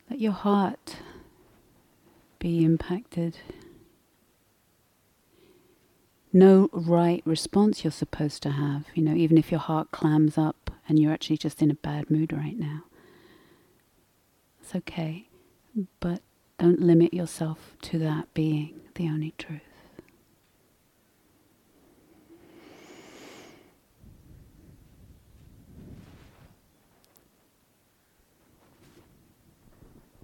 Let 0.09 0.19
your 0.19 0.31
heart 0.31 0.95
be 2.39 2.63
impacted. 2.63 3.37
No 6.31 6.69
right 6.71 7.23
response 7.25 7.83
you're 7.83 7.91
supposed 7.91 8.43
to 8.43 8.51
have, 8.51 8.85
you 8.93 9.03
know, 9.03 9.15
even 9.15 9.37
if 9.37 9.51
your 9.51 9.59
heart 9.59 9.91
clams 9.91 10.37
up 10.37 10.69
and 10.87 10.99
you're 10.99 11.11
actually 11.11 11.37
just 11.37 11.61
in 11.61 11.71
a 11.71 11.75
bad 11.75 12.11
mood 12.11 12.31
right 12.31 12.57
now. 12.57 12.83
It's 14.61 14.75
okay, 14.75 15.27
but 15.99 16.21
don't 16.59 16.79
limit 16.79 17.13
yourself 17.13 17.75
to 17.83 17.97
that 17.99 18.31
being 18.33 18.79
the 18.95 19.07
only 19.07 19.33
truth. 19.37 19.61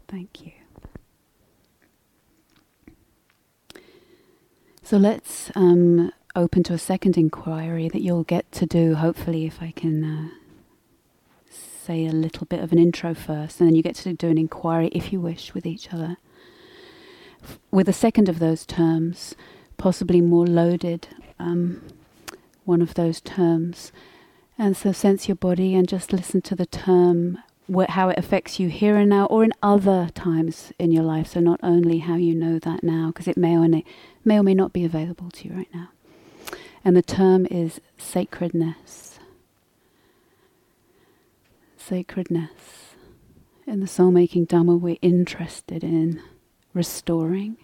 Thank 0.07 0.45
you. 0.45 0.64
So 4.85 4.97
let's 4.97 5.49
um, 5.55 6.11
open 6.35 6.61
to 6.65 6.73
a 6.73 6.77
second 6.77 7.17
inquiry 7.17 7.89
that 7.89 8.03
you'll 8.03 8.23
get 8.23 8.51
to 8.51 8.67
do, 8.67 8.93
hopefully, 8.93 9.47
if 9.47 9.59
I 9.59 9.71
can 9.71 10.03
uh, 10.03 10.29
say 11.49 12.05
a 12.05 12.11
little 12.11 12.45
bit 12.45 12.59
of 12.59 12.71
an 12.71 12.77
intro 12.77 13.15
first, 13.15 13.59
and 13.59 13.67
then 13.67 13.75
you 13.75 13.81
get 13.81 13.95
to 13.95 14.13
do 14.13 14.27
an 14.27 14.37
inquiry, 14.37 14.89
if 14.89 15.11
you 15.11 15.19
wish, 15.19 15.55
with 15.55 15.65
each 15.65 15.91
other. 15.91 16.17
F- 17.43 17.57
With 17.71 17.87
the 17.87 17.93
second 17.93 18.29
of 18.29 18.37
those 18.37 18.63
terms, 18.63 19.33
possibly 19.77 20.21
more 20.21 20.45
loaded, 20.45 21.07
um, 21.39 21.81
one 22.63 22.83
of 22.83 22.93
those 22.93 23.19
terms. 23.21 23.91
And 24.55 24.77
so 24.77 24.91
sense 24.91 25.27
your 25.27 25.35
body 25.35 25.73
and 25.73 25.87
just 25.87 26.13
listen 26.13 26.43
to 26.43 26.55
the 26.55 26.67
term 26.67 27.39
how 27.89 28.09
it 28.09 28.17
affects 28.17 28.59
you 28.59 28.69
here 28.69 28.95
and 28.95 29.09
now 29.09 29.25
or 29.25 29.43
in 29.43 29.51
other 29.63 30.09
times 30.13 30.71
in 30.77 30.91
your 30.91 31.03
life. 31.03 31.27
So 31.27 31.39
not 31.39 31.59
only 31.63 31.99
how 31.99 32.15
you 32.15 32.35
know 32.35 32.59
that 32.59 32.83
now, 32.83 33.07
because 33.07 33.27
it 33.27 33.37
may 33.37 33.57
or, 33.57 33.67
may, 33.67 33.83
may 34.23 34.39
or 34.39 34.43
may 34.43 34.53
not 34.53 34.73
be 34.73 34.85
available 34.85 35.31
to 35.31 35.47
you 35.47 35.55
right 35.55 35.73
now. 35.73 35.89
And 36.83 36.95
the 36.95 37.01
term 37.01 37.47
is 37.47 37.81
sacredness. 37.97 39.19
Sacredness. 41.77 42.95
In 43.65 43.79
the 43.79 43.87
soul 43.87 44.11
making 44.11 44.45
Dhamma, 44.45 44.79
we're 44.79 44.97
interested 45.01 45.83
in 45.83 46.21
restoring, 46.73 47.57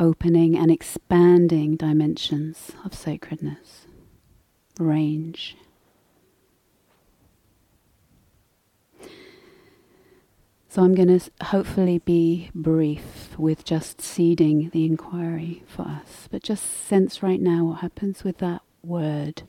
opening, 0.00 0.56
and 0.56 0.70
expanding 0.70 1.76
dimensions 1.76 2.72
of 2.84 2.94
sacredness, 2.94 3.86
range. 4.78 5.56
So 10.74 10.82
I'm 10.82 10.96
going 10.96 11.20
to 11.20 11.30
hopefully 11.40 11.98
be 11.98 12.50
brief 12.52 13.38
with 13.38 13.64
just 13.64 14.00
seeding 14.00 14.70
the 14.70 14.84
inquiry 14.84 15.62
for 15.68 15.82
us, 15.82 16.26
but 16.32 16.42
just 16.42 16.64
sense 16.64 17.22
right 17.22 17.40
now 17.40 17.66
what 17.66 17.78
happens 17.78 18.24
with 18.24 18.38
that 18.38 18.60
word, 18.82 19.44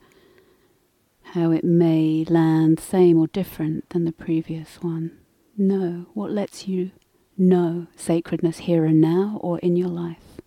how 1.34 1.50
it 1.50 1.64
may 1.64 2.26
land 2.30 2.80
same 2.80 3.18
or 3.18 3.26
different 3.26 3.90
than 3.90 4.06
the 4.06 4.12
previous 4.12 4.84
one. 4.84 5.18
Know 5.58 6.06
what 6.14 6.30
lets 6.30 6.68
you 6.68 6.92
know 7.36 7.88
sacredness 7.96 8.60
here 8.60 8.86
and 8.86 9.02
now 9.02 9.40
or 9.42 9.58
in 9.62 9.76
your 9.76 9.90
life. 9.90 10.40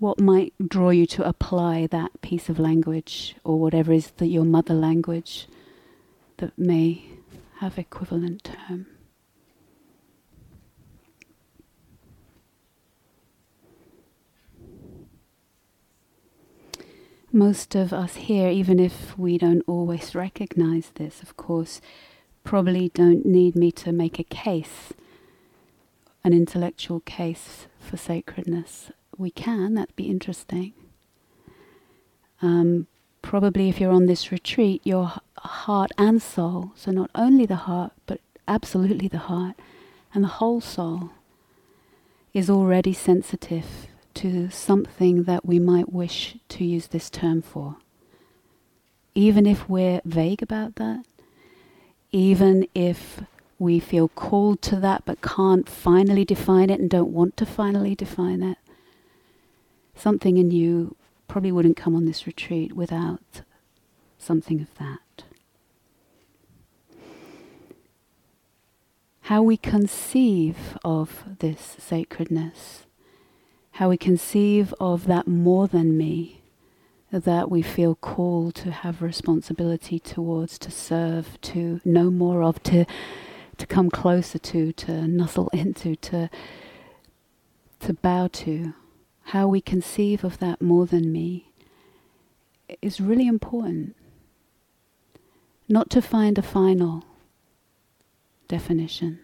What 0.00 0.18
might 0.18 0.52
draw 0.68 0.90
you 0.90 1.06
to 1.06 1.28
apply 1.28 1.86
that 1.92 2.20
piece 2.22 2.48
of 2.48 2.58
language 2.58 3.36
or 3.44 3.60
whatever 3.60 3.92
is 3.92 4.10
your 4.18 4.44
mother 4.44 4.74
language 4.74 5.46
that 6.38 6.58
may 6.58 7.17
have 7.58 7.78
equivalent 7.78 8.44
term. 8.44 8.86
Most 17.32 17.74
of 17.74 17.92
us 17.92 18.14
here, 18.14 18.48
even 18.48 18.78
if 18.80 19.18
we 19.18 19.36
don't 19.36 19.62
always 19.66 20.14
recognize 20.14 20.92
this, 20.94 21.20
of 21.22 21.36
course, 21.36 21.80
probably 22.42 22.88
don't 22.88 23.26
need 23.26 23.54
me 23.54 23.70
to 23.72 23.92
make 23.92 24.18
a 24.18 24.24
case, 24.24 24.94
an 26.24 26.32
intellectual 26.32 27.00
case 27.00 27.66
for 27.78 27.96
sacredness. 27.96 28.90
We 29.18 29.30
can, 29.30 29.74
that'd 29.74 29.94
be 29.96 30.08
interesting. 30.08 30.72
Um, 32.40 32.86
probably 33.20 33.68
if 33.68 33.80
you're 33.80 33.92
on 33.92 34.06
this 34.06 34.32
retreat, 34.32 34.80
your 34.84 35.12
h- 35.14 35.22
heart 35.42 35.90
and 35.98 36.20
soul, 36.22 36.72
so 36.74 36.90
not 36.90 37.10
only 37.14 37.46
the 37.46 37.56
heart, 37.56 37.92
but 38.06 38.20
absolutely 38.46 39.08
the 39.08 39.18
heart 39.18 39.56
and 40.14 40.24
the 40.24 40.28
whole 40.28 40.60
soul, 40.60 41.10
is 42.32 42.48
already 42.48 42.92
sensitive 42.92 43.88
to 44.14 44.50
something 44.50 45.24
that 45.24 45.44
we 45.44 45.58
might 45.58 45.92
wish 45.92 46.36
to 46.48 46.64
use 46.64 46.88
this 46.88 47.08
term 47.10 47.42
for. 47.42 47.76
Even 49.14 49.46
if 49.46 49.68
we're 49.68 50.00
vague 50.04 50.42
about 50.42 50.76
that, 50.76 51.04
even 52.10 52.66
if 52.74 53.20
we 53.58 53.80
feel 53.80 54.08
called 54.08 54.62
to 54.62 54.76
that 54.76 55.02
but 55.04 55.20
can't 55.20 55.68
finally 55.68 56.24
define 56.24 56.70
it 56.70 56.80
and 56.80 56.88
don't 56.88 57.12
want 57.12 57.36
to 57.36 57.46
finally 57.46 57.94
define 57.94 58.42
it, 58.42 58.58
something 59.94 60.36
in 60.36 60.50
you 60.50 60.96
probably 61.26 61.52
wouldn't 61.52 61.76
come 61.76 61.94
on 61.94 62.06
this 62.06 62.26
retreat 62.26 62.74
without 62.74 63.42
something 64.18 64.60
of 64.60 64.74
that. 64.78 64.98
How 69.28 69.42
we 69.42 69.58
conceive 69.58 70.78
of 70.82 71.22
this 71.40 71.76
sacredness, 71.78 72.86
how 73.72 73.90
we 73.90 73.98
conceive 73.98 74.72
of 74.80 75.06
that 75.06 75.28
more 75.28 75.68
than 75.68 75.98
me, 75.98 76.40
that 77.12 77.50
we 77.50 77.60
feel 77.60 77.94
called 77.94 78.54
to 78.54 78.70
have 78.70 79.02
responsibility 79.02 79.98
towards, 79.98 80.58
to 80.60 80.70
serve, 80.70 81.38
to 81.42 81.82
know 81.84 82.10
more 82.10 82.42
of, 82.42 82.62
to 82.62 82.86
to 83.58 83.66
come 83.66 83.90
closer 83.90 84.38
to, 84.38 84.72
to 84.72 85.06
nuzzle 85.06 85.48
into, 85.52 85.94
to 85.96 86.30
to 87.80 87.92
bow 87.92 88.28
to. 88.28 88.72
How 89.24 89.46
we 89.46 89.60
conceive 89.60 90.24
of 90.24 90.38
that 90.38 90.62
more 90.62 90.86
than 90.86 91.12
me 91.12 91.52
is 92.80 92.98
really 92.98 93.26
important. 93.26 93.94
Not 95.68 95.90
to 95.90 96.00
find 96.00 96.38
a 96.38 96.42
final 96.42 97.04
definition, 98.48 99.20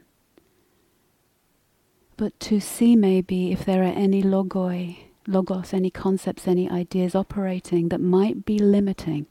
but 2.16 2.38
to 2.40 2.60
see 2.60 2.94
maybe 2.94 3.52
if 3.52 3.64
there 3.64 3.82
are 3.82 3.86
any 3.86 4.22
logoi, 4.22 4.98
logos, 5.26 5.72
any 5.72 5.90
concepts, 5.90 6.46
any 6.46 6.68
ideas 6.70 7.14
operating 7.14 7.88
that 7.88 8.00
might 8.00 8.44
be 8.44 8.58
limiting 8.58 9.26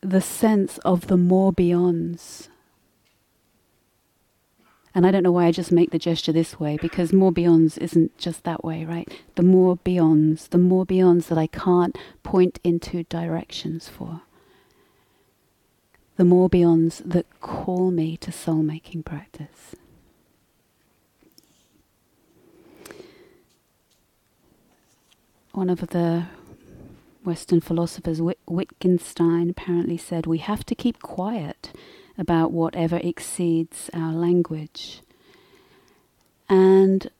the 0.00 0.20
sense 0.20 0.78
of 0.78 1.06
the 1.06 1.16
more 1.16 1.52
beyonds 1.52 2.48
and 4.94 5.06
I 5.06 5.10
don't 5.10 5.22
know 5.22 5.32
why 5.32 5.46
I 5.46 5.52
just 5.52 5.72
make 5.72 5.90
the 5.90 5.98
gesture 5.98 6.32
this 6.32 6.60
way 6.60 6.76
because 6.76 7.12
more 7.12 7.32
beyonds 7.32 7.78
isn't 7.78 8.16
just 8.18 8.44
that 8.44 8.62
way, 8.62 8.84
right? 8.84 9.08
The 9.36 9.42
more 9.42 9.78
beyonds, 9.78 10.50
the 10.50 10.58
more 10.58 10.84
beyonds 10.84 11.28
that 11.28 11.38
I 11.38 11.46
can't 11.46 11.96
point 12.22 12.60
into 12.62 13.04
directions 13.04 13.88
for. 13.88 14.22
The 16.22 16.28
more 16.28 16.48
beyonds 16.48 17.02
that 17.04 17.26
call 17.40 17.90
me 17.90 18.16
to 18.18 18.30
soul 18.30 18.62
making 18.62 19.02
practice. 19.02 19.74
One 25.50 25.68
of 25.68 25.80
the 25.88 26.26
Western 27.24 27.60
philosophers, 27.60 28.22
Wittgenstein, 28.46 29.50
apparently 29.50 29.96
said, 29.96 30.26
We 30.26 30.38
have 30.38 30.64
to 30.66 30.76
keep 30.76 31.02
quiet 31.02 31.72
about 32.16 32.52
whatever 32.52 33.00
exceeds 33.02 33.90
our 33.92 34.12
language. 34.12 35.00
And 36.48 37.10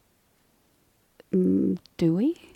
mm, 1.34 1.76
do 1.96 2.14
we? 2.14 2.51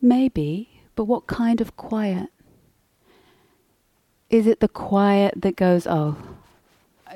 Maybe, 0.00 0.82
but 0.94 1.04
what 1.04 1.26
kind 1.26 1.60
of 1.60 1.76
quiet? 1.76 2.28
Is 4.30 4.46
it 4.46 4.60
the 4.60 4.68
quiet 4.68 5.34
that 5.36 5.56
goes, 5.56 5.86
oh, 5.86 6.16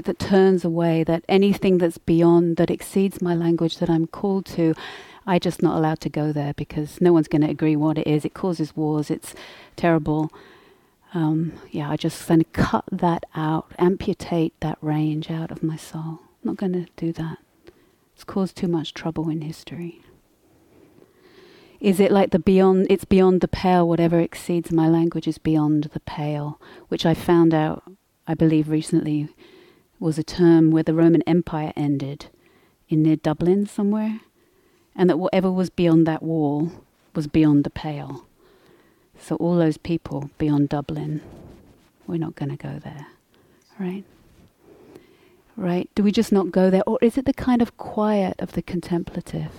that 0.03 0.18
turns 0.18 0.64
away, 0.64 1.05
that 1.05 1.25
anything 1.29 1.79
that's 1.79 1.99
beyond, 1.99 2.57
that 2.57 2.71
exceeds 2.71 3.21
my 3.21 3.35
language 3.35 3.79
that 3.79 3.90
I'm 3.90 4.07
called 4.07 4.47
to, 4.47 4.75
I 5.27 5.38
just 5.38 5.62
not 5.62 5.77
allowed 5.77 6.01
to 6.01 6.09
go 6.09 6.33
there 6.33 6.55
because 6.55 7.01
no 7.01 7.12
one's 7.12 7.29
going 7.29 7.42
to 7.42 7.51
agree 7.51 7.77
what 7.77 7.99
it 7.99 8.07
is. 8.07 8.25
It 8.25 8.35
causes 8.35 8.75
wars. 8.75 9.11
It's 9.11 9.35
terrible. 9.77 10.33
Um, 11.14 11.53
yeah, 11.71 11.90
I 11.90 11.97
just 11.97 12.27
kind 12.27 12.40
of 12.40 12.53
cut 12.53 12.85
that 12.90 13.25
out, 13.35 13.71
amputate 13.79 14.59
that 14.61 14.79
range 14.81 15.31
out 15.31 15.51
of 15.51 15.62
my 15.62 15.77
soul. 15.77 16.21
I'm 16.21 16.45
not 16.45 16.57
going 16.57 16.73
to 16.73 16.87
do 16.97 17.12
that. 17.12 17.38
It's 18.14 18.25
caused 18.25 18.57
too 18.57 18.68
much 18.68 18.95
trouble 18.95 19.29
in 19.29 19.42
history. 19.42 20.01
Is 21.83 21.99
it 21.99 22.12
like 22.12 22.31
the 22.31 22.38
beyond? 22.38 22.87
It's 22.88 23.05
beyond 23.05 23.42
the 23.42 23.49
pale. 23.49 23.87
Whatever 23.87 24.21
exceeds 24.21 24.71
my 24.71 24.88
language 24.88 25.27
is 25.27 25.37
beyond 25.37 25.90
the 25.92 26.01
pale, 26.01 26.59
which 26.88 27.05
I 27.05 27.12
found 27.12 27.53
out, 27.53 27.83
I 28.27 28.35
believe, 28.35 28.71
recently, 28.71 29.29
was 29.99 30.16
a 30.16 30.23
term 30.23 30.71
where 30.71 30.85
the 30.85 30.95
Roman 30.95 31.23
Empire 31.23 31.73
ended, 31.77 32.27
in 32.88 33.03
near 33.03 33.16
Dublin 33.16 33.66
somewhere 33.66 34.21
and 34.95 35.09
that 35.09 35.18
whatever 35.18 35.51
was 35.51 35.71
beyond 35.71 36.07
that 36.07 36.23
wall 36.23 36.71
was 37.14 37.27
beyond 37.27 37.64
the 37.64 37.71
pale. 37.71 38.27
So 39.18 39.37
all 39.37 39.57
those 39.57 39.79
people 39.79 40.31
beyond 40.38 40.68
Dublin, 40.68 41.23
we're 42.07 42.18
not 42.18 42.37
going 42.37 42.51
to 42.51 42.57
go 42.57 42.79
there, 42.79 43.07
right? 43.79 44.05
Right? 45.57 45.88
Do 45.95 46.03
we 46.03 46.12
just 46.12 46.33
not 46.33 46.51
go 46.51 46.71
there? 46.71 46.83
Or 46.87 46.99
is 47.01 47.16
it 47.16 47.25
the 47.25 47.33
kind 47.33 47.62
of 47.62 47.77
quiet 47.77 48.37
of 48.38 48.53
the 48.53 48.62
contemplative? 48.62 49.53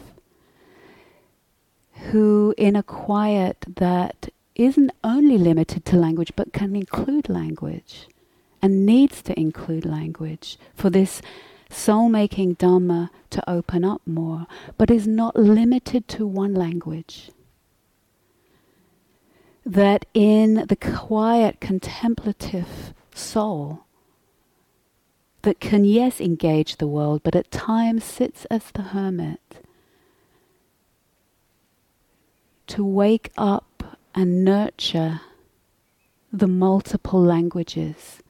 Who, 2.11 2.53
in 2.57 2.75
a 2.75 2.83
quiet 2.83 3.65
that 3.75 4.29
isn't 4.55 4.91
only 5.03 5.37
limited 5.37 5.85
to 5.85 5.97
language 5.97 6.33
but 6.35 6.53
can 6.53 6.75
include 6.75 7.29
language 7.29 8.07
and 8.61 8.85
needs 8.85 9.21
to 9.23 9.39
include 9.39 9.85
language 9.85 10.57
for 10.75 10.89
this 10.89 11.21
soul 11.69 12.07
making 12.09 12.55
Dhamma 12.55 13.09
to 13.31 13.49
open 13.49 13.83
up 13.83 14.01
more, 14.05 14.47
but 14.77 14.91
is 14.91 15.07
not 15.07 15.35
limited 15.35 16.07
to 16.09 16.25
one 16.25 16.53
language. 16.53 17.31
That 19.65 20.05
in 20.13 20.65
the 20.67 20.75
quiet 20.75 21.59
contemplative 21.59 22.93
soul, 23.15 23.85
that 25.41 25.59
can, 25.59 25.83
yes, 25.83 26.21
engage 26.21 26.77
the 26.77 26.87
world, 26.87 27.21
but 27.23 27.35
at 27.35 27.51
times 27.51 28.03
sits 28.03 28.45
as 28.45 28.71
the 28.71 28.81
hermit, 28.81 29.62
to 32.73 32.83
wake 32.83 33.31
up 33.37 33.97
and 34.15 34.43
nurture 34.43 35.21
the 36.31 36.47
multiple 36.47 37.21
languages 37.21 38.23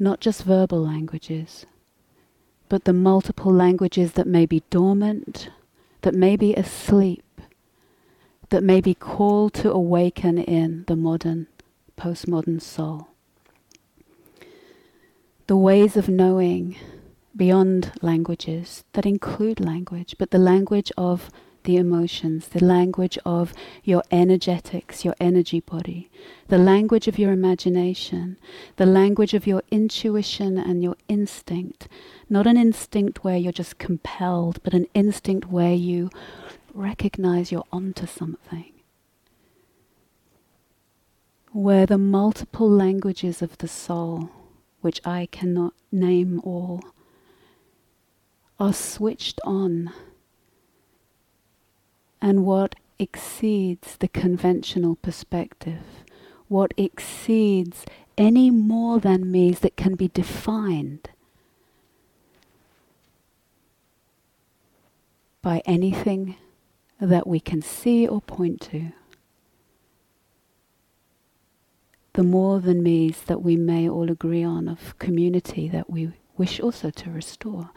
not 0.00 0.18
just 0.18 0.44
verbal 0.44 0.82
languages, 0.82 1.66
but 2.70 2.84
the 2.84 2.92
multiple 2.92 3.52
languages 3.52 4.12
that 4.12 4.26
may 4.26 4.46
be 4.46 4.62
dormant, 4.70 5.50
that 6.00 6.14
may 6.14 6.36
be 6.36 6.54
asleep, 6.54 7.42
that 8.48 8.64
may 8.64 8.80
be 8.80 8.94
called 8.94 9.52
to 9.52 9.70
awaken 9.70 10.38
in 10.38 10.84
the 10.88 10.96
modern, 10.96 11.46
postmodern 11.98 12.62
soul. 12.62 13.08
The 15.48 15.56
ways 15.56 15.98
of 15.98 16.08
knowing 16.08 16.76
beyond 17.36 17.92
languages 18.02 18.84
that 18.92 19.06
include 19.06 19.60
language, 19.60 20.16
but 20.18 20.30
the 20.30 20.38
language 20.38 20.90
of 20.96 21.30
the 21.64 21.76
emotions, 21.76 22.48
the 22.48 22.64
language 22.64 23.18
of 23.24 23.52
your 23.84 24.02
energetics, 24.10 25.04
your 25.04 25.14
energy 25.20 25.60
body, 25.60 26.10
the 26.48 26.58
language 26.58 27.06
of 27.06 27.18
your 27.18 27.32
imagination, 27.32 28.38
the 28.76 28.86
language 28.86 29.34
of 29.34 29.46
your 29.46 29.62
intuition 29.70 30.56
and 30.56 30.82
your 30.82 30.96
instinct. 31.08 31.86
Not 32.28 32.46
an 32.46 32.56
instinct 32.56 33.22
where 33.22 33.36
you're 33.36 33.52
just 33.52 33.78
compelled, 33.78 34.62
but 34.62 34.74
an 34.74 34.86
instinct 34.94 35.48
where 35.48 35.74
you 35.74 36.10
recognize 36.72 37.52
you're 37.52 37.64
onto 37.72 38.06
something. 38.06 38.72
Where 41.52 41.84
the 41.84 41.98
multiple 41.98 42.70
languages 42.70 43.42
of 43.42 43.58
the 43.58 43.68
soul, 43.68 44.30
which 44.80 45.00
I 45.04 45.26
cannot 45.30 45.74
name 45.92 46.40
all, 46.44 46.80
are 48.60 48.74
switched 48.74 49.40
on 49.42 49.90
and 52.20 52.44
what 52.44 52.74
exceeds 52.98 53.96
the 53.96 54.08
conventional 54.08 54.96
perspective, 54.96 56.04
what 56.48 56.74
exceeds 56.76 57.86
any 58.18 58.50
more 58.50 59.00
than 59.00 59.32
me's 59.32 59.60
that 59.60 59.76
can 59.76 59.94
be 59.94 60.08
defined 60.08 61.08
by 65.40 65.62
anything 65.64 66.36
that 67.00 67.26
we 67.26 67.40
can 67.40 67.62
see 67.62 68.06
or 68.06 68.20
point 68.20 68.60
to. 68.60 68.92
The 72.12 72.22
more 72.22 72.60
than 72.60 72.82
me's 72.82 73.22
that 73.22 73.40
we 73.40 73.56
may 73.56 73.88
all 73.88 74.10
agree 74.10 74.44
on 74.44 74.68
of 74.68 74.98
community 74.98 75.66
that 75.68 75.88
we 75.88 76.12
wish 76.36 76.60
also 76.60 76.90
to 76.90 77.10
restore. 77.10 77.70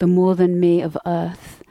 The 0.00 0.06
more 0.06 0.34
than 0.34 0.58
me 0.58 0.80
of 0.82 0.96
earth 1.06 1.62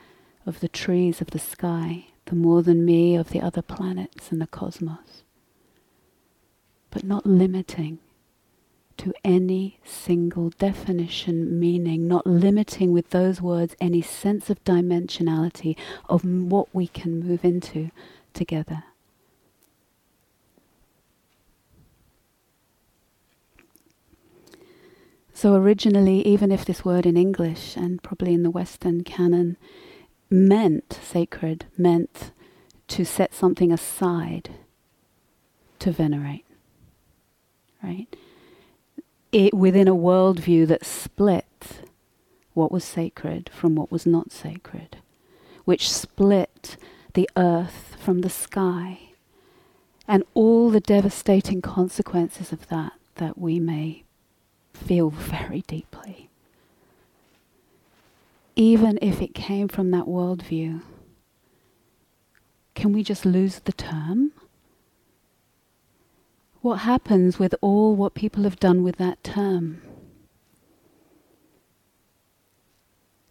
of 0.45 0.59
the 0.61 0.69
trees 0.69 1.19
of 1.19 1.31
the 1.31 1.39
sky, 1.39 2.07
the 2.25 2.35
more 2.35 2.61
than 2.63 2.85
me 2.85 3.15
of 3.15 3.29
the 3.31 3.41
other 3.41 3.61
planets 3.63 4.31
and 4.31 4.39
the 4.39 4.47
cosmos. 4.47 5.23
but 6.91 7.03
not 7.03 7.25
limiting 7.25 7.99
to 8.97 9.13
any 9.23 9.79
single 9.85 10.49
definition, 10.49 11.59
meaning, 11.59 12.07
not 12.07 12.27
limiting 12.27 12.91
with 12.91 13.11
those 13.11 13.41
words 13.41 13.75
any 13.79 14.01
sense 14.01 14.49
of 14.49 14.63
dimensionality 14.65 15.77
of 16.09 16.23
what 16.25 16.67
we 16.73 16.87
can 16.87 17.19
move 17.19 17.45
into 17.45 17.91
together. 18.33 18.83
So, 25.39 25.55
originally, 25.55 26.27
even 26.27 26.51
if 26.51 26.65
this 26.65 26.83
word 26.83 27.05
in 27.05 27.15
English 27.15 27.77
and 27.77 28.03
probably 28.03 28.33
in 28.33 28.43
the 28.43 28.49
Western 28.49 29.05
canon 29.05 29.55
meant 30.29 30.99
sacred, 31.01 31.65
meant 31.77 32.31
to 32.89 33.05
set 33.05 33.33
something 33.33 33.71
aside 33.71 34.49
to 35.79 35.93
venerate, 35.93 36.45
right? 37.81 38.13
It 39.31 39.53
within 39.53 39.87
a 39.87 39.95
worldview 39.95 40.67
that 40.67 40.85
split 40.85 41.83
what 42.53 42.69
was 42.69 42.83
sacred 42.83 43.49
from 43.53 43.75
what 43.75 43.93
was 43.93 44.05
not 44.05 44.33
sacred, 44.33 44.97
which 45.63 45.89
split 45.89 46.75
the 47.13 47.29
earth 47.37 47.95
from 47.97 48.19
the 48.19 48.29
sky, 48.29 49.13
and 50.05 50.25
all 50.33 50.69
the 50.69 50.81
devastating 50.81 51.61
consequences 51.61 52.51
of 52.51 52.67
that 52.67 52.91
that 53.15 53.37
we 53.37 53.57
may 53.57 54.03
feel 54.79 55.09
very 55.09 55.61
deeply. 55.67 56.29
Even 58.55 58.99
if 59.01 59.21
it 59.21 59.33
came 59.33 59.67
from 59.67 59.91
that 59.91 60.05
worldview, 60.05 60.81
can 62.75 62.93
we 62.93 63.03
just 63.03 63.25
lose 63.25 63.59
the 63.59 63.73
term? 63.73 64.31
What 66.61 66.77
happens 66.77 67.39
with 67.39 67.55
all 67.61 67.95
what 67.95 68.13
people 68.13 68.43
have 68.43 68.59
done 68.59 68.83
with 68.83 68.97
that 68.97 69.23
term? 69.23 69.81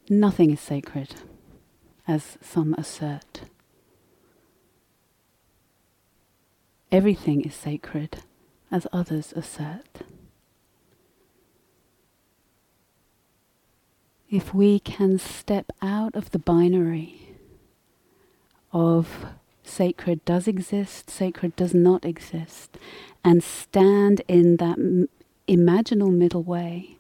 Nothing 0.09 0.51
is 0.51 0.61
sacred, 0.61 1.17
as 2.07 2.39
some 2.41 2.75
assert. 2.79 3.43
Everything 6.91 7.43
is 7.43 7.55
sacred, 7.55 8.21
as 8.71 8.87
others 8.91 9.35
assert. 9.37 10.03
If 14.31 14.53
we 14.53 14.79
can 14.79 15.19
step 15.19 15.73
out 15.81 16.15
of 16.15 16.31
the 16.31 16.39
binary 16.39 17.37
of 18.73 19.27
sacred 19.63 20.25
does 20.25 20.47
exist, 20.47 21.09
sacred 21.09 21.57
does 21.57 21.73
not 21.73 22.05
exist, 22.05 22.77
and 23.25 23.43
stand 23.43 24.23
in 24.29 24.57
that 24.57 24.79
m- 24.79 25.09
imaginal 25.47 26.13
middle 26.13 26.43
way, 26.43 26.99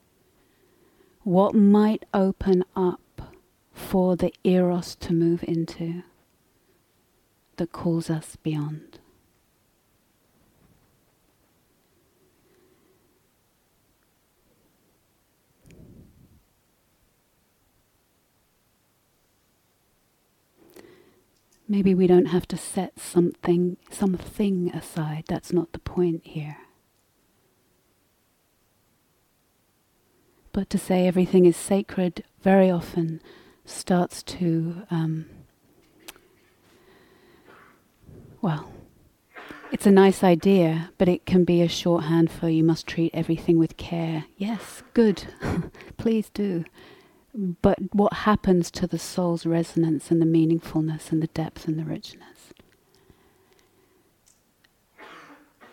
what 1.22 1.54
might 1.54 2.04
open 2.14 2.64
up 2.74 3.34
for 3.72 4.16
the 4.16 4.32
eros 4.44 4.94
to 4.96 5.12
move 5.12 5.44
into 5.44 6.02
that 7.56 7.72
calls 7.72 8.08
us 8.08 8.36
beyond? 8.36 8.98
Maybe 21.70 21.94
we 21.94 22.06
don't 22.06 22.26
have 22.26 22.48
to 22.48 22.56
set 22.56 22.98
something, 22.98 23.76
something 23.90 24.70
aside. 24.70 25.24
That's 25.28 25.52
not 25.52 25.72
the 25.72 25.78
point 25.78 26.22
here. 26.24 26.56
But 30.50 30.70
to 30.70 30.78
say 30.78 31.06
everything 31.06 31.44
is 31.44 31.58
sacred 31.58 32.24
very 32.42 32.70
often 32.70 33.20
starts 33.66 34.22
to, 34.22 34.86
um, 34.90 35.26
well, 38.40 38.72
it's 39.70 39.84
a 39.84 39.90
nice 39.90 40.24
idea, 40.24 40.90
but 40.96 41.06
it 41.06 41.26
can 41.26 41.44
be 41.44 41.60
a 41.60 41.68
shorthand 41.68 42.30
for 42.30 42.48
you 42.48 42.64
must 42.64 42.86
treat 42.86 43.14
everything 43.14 43.58
with 43.58 43.76
care. 43.76 44.24
Yes, 44.38 44.82
good. 44.94 45.24
Please 45.98 46.30
do 46.30 46.64
but 47.34 47.78
what 47.92 48.12
happens 48.12 48.70
to 48.72 48.86
the 48.86 48.98
soul's 48.98 49.46
resonance 49.46 50.10
and 50.10 50.20
the 50.20 50.26
meaningfulness 50.26 51.12
and 51.12 51.22
the 51.22 51.28
depth 51.28 51.68
and 51.68 51.78
the 51.78 51.84
richness. 51.84 52.52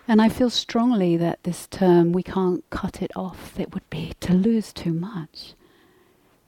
And 0.07 0.21
I 0.21 0.29
feel 0.29 0.51
strongly 0.51 1.17
that 1.17 1.43
this 1.43 1.65
term, 1.67 2.11
we 2.11 2.21
can't 2.21 2.63
cut 2.69 3.01
it 3.01 3.11
off. 3.15 3.59
It 3.59 3.73
would 3.73 3.89
be 3.89 4.13
to 4.19 4.33
lose 4.33 4.71
too 4.71 4.93
much. 4.93 5.53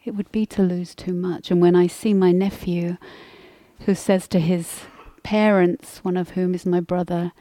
It 0.06 0.16
would 0.16 0.32
be 0.32 0.46
to 0.48 0.62
lose 0.62 0.94
too 0.94 1.14
much. 1.14 1.50
And 1.50 1.60
when 1.60 1.76
I 1.76 1.88
see 1.88 2.14
my 2.14 2.32
nephew, 2.32 2.98
who 3.82 3.96
says 3.96 4.28
to 4.28 4.40
his 4.40 4.82
parents, 5.24 6.04
one 6.04 6.18
of 6.18 6.32
whom 6.32 6.54
is 6.54 6.66
my 6.66 6.80
brother, 6.80 7.32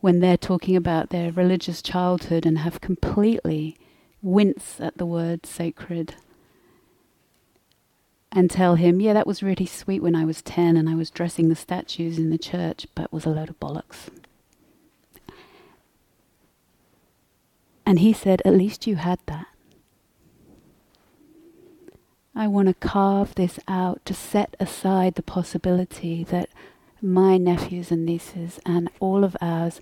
when 0.00 0.20
they're 0.20 0.36
talking 0.36 0.76
about 0.76 1.10
their 1.10 1.32
religious 1.32 1.80
childhood 1.80 2.44
and 2.44 2.58
have 2.58 2.80
completely 2.80 3.76
wince 4.20 4.80
at 4.80 4.98
the 4.98 5.06
word 5.06 5.46
sacred 5.46 6.14
and 8.30 8.50
tell 8.50 8.74
him, 8.74 9.00
yeah, 9.00 9.14
that 9.14 9.26
was 9.26 9.42
really 9.42 9.66
sweet 9.66 10.02
when 10.02 10.14
I 10.14 10.24
was 10.24 10.42
10 10.42 10.76
and 10.76 10.88
I 10.88 10.94
was 10.94 11.10
dressing 11.10 11.48
the 11.48 11.56
statues 11.56 12.18
in 12.18 12.30
the 12.30 12.38
church, 12.38 12.86
but 12.94 13.06
it 13.06 13.12
was 13.12 13.24
a 13.24 13.30
load 13.30 13.48
of 13.48 13.58
bollocks. 13.58 14.08
And 17.86 18.00
he 18.00 18.12
said, 18.12 18.42
at 18.44 18.52
least 18.52 18.86
you 18.86 18.96
had 18.96 19.18
that. 19.26 19.46
I 22.34 22.46
want 22.46 22.68
to 22.68 22.74
carve 22.74 23.34
this 23.34 23.58
out 23.66 24.04
to 24.04 24.14
set 24.14 24.56
aside 24.60 25.14
the 25.14 25.22
possibility 25.22 26.22
that 26.24 26.50
my 27.00 27.38
nephews 27.38 27.90
and 27.90 28.04
nieces 28.04 28.60
and 28.66 28.90
all 29.00 29.24
of 29.24 29.36
ours 29.40 29.80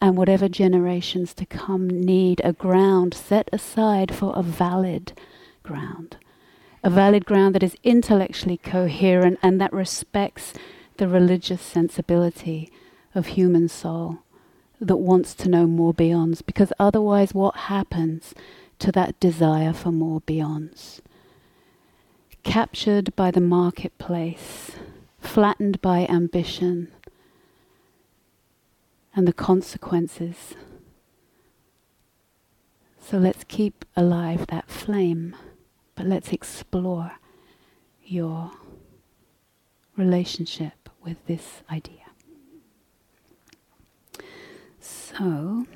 and 0.00 0.16
whatever 0.16 0.48
generations 0.48 1.34
to 1.34 1.46
come 1.46 1.88
need 1.88 2.40
a 2.42 2.52
ground 2.52 3.12
set 3.12 3.48
aside 3.52 4.14
for 4.14 4.32
a 4.34 4.42
valid 4.42 5.12
ground 5.62 6.16
a 6.86 6.90
valid 6.90 7.26
ground 7.26 7.52
that 7.52 7.64
is 7.64 7.76
intellectually 7.82 8.58
coherent 8.58 9.40
and 9.42 9.60
that 9.60 9.72
respects 9.72 10.52
the 10.98 11.08
religious 11.08 11.60
sensibility 11.60 12.70
of 13.12 13.26
human 13.26 13.68
soul 13.68 14.20
that 14.80 14.98
wants 14.98 15.34
to 15.34 15.48
know 15.48 15.66
more 15.66 15.92
beyonds 15.92 16.46
because 16.46 16.72
otherwise 16.78 17.34
what 17.34 17.56
happens 17.56 18.34
to 18.78 18.92
that 18.92 19.18
desire 19.18 19.72
for 19.72 19.90
more 19.90 20.20
beyonds? 20.20 21.00
Captured 22.44 23.16
by 23.16 23.32
the 23.32 23.40
marketplace 23.40 24.76
flattened 25.18 25.82
by 25.82 26.06
ambition 26.06 26.92
and 29.12 29.26
the 29.26 29.32
consequences. 29.32 30.54
So 33.00 33.18
let's 33.18 33.42
keep 33.42 33.84
alive 33.96 34.46
that 34.50 34.70
flame 34.70 35.34
but 35.96 36.06
let's 36.06 36.32
explore 36.32 37.12
your 38.04 38.52
relationship 39.96 40.88
with 41.02 41.16
this 41.26 41.62
idea. 41.70 41.96
So, 44.78 45.66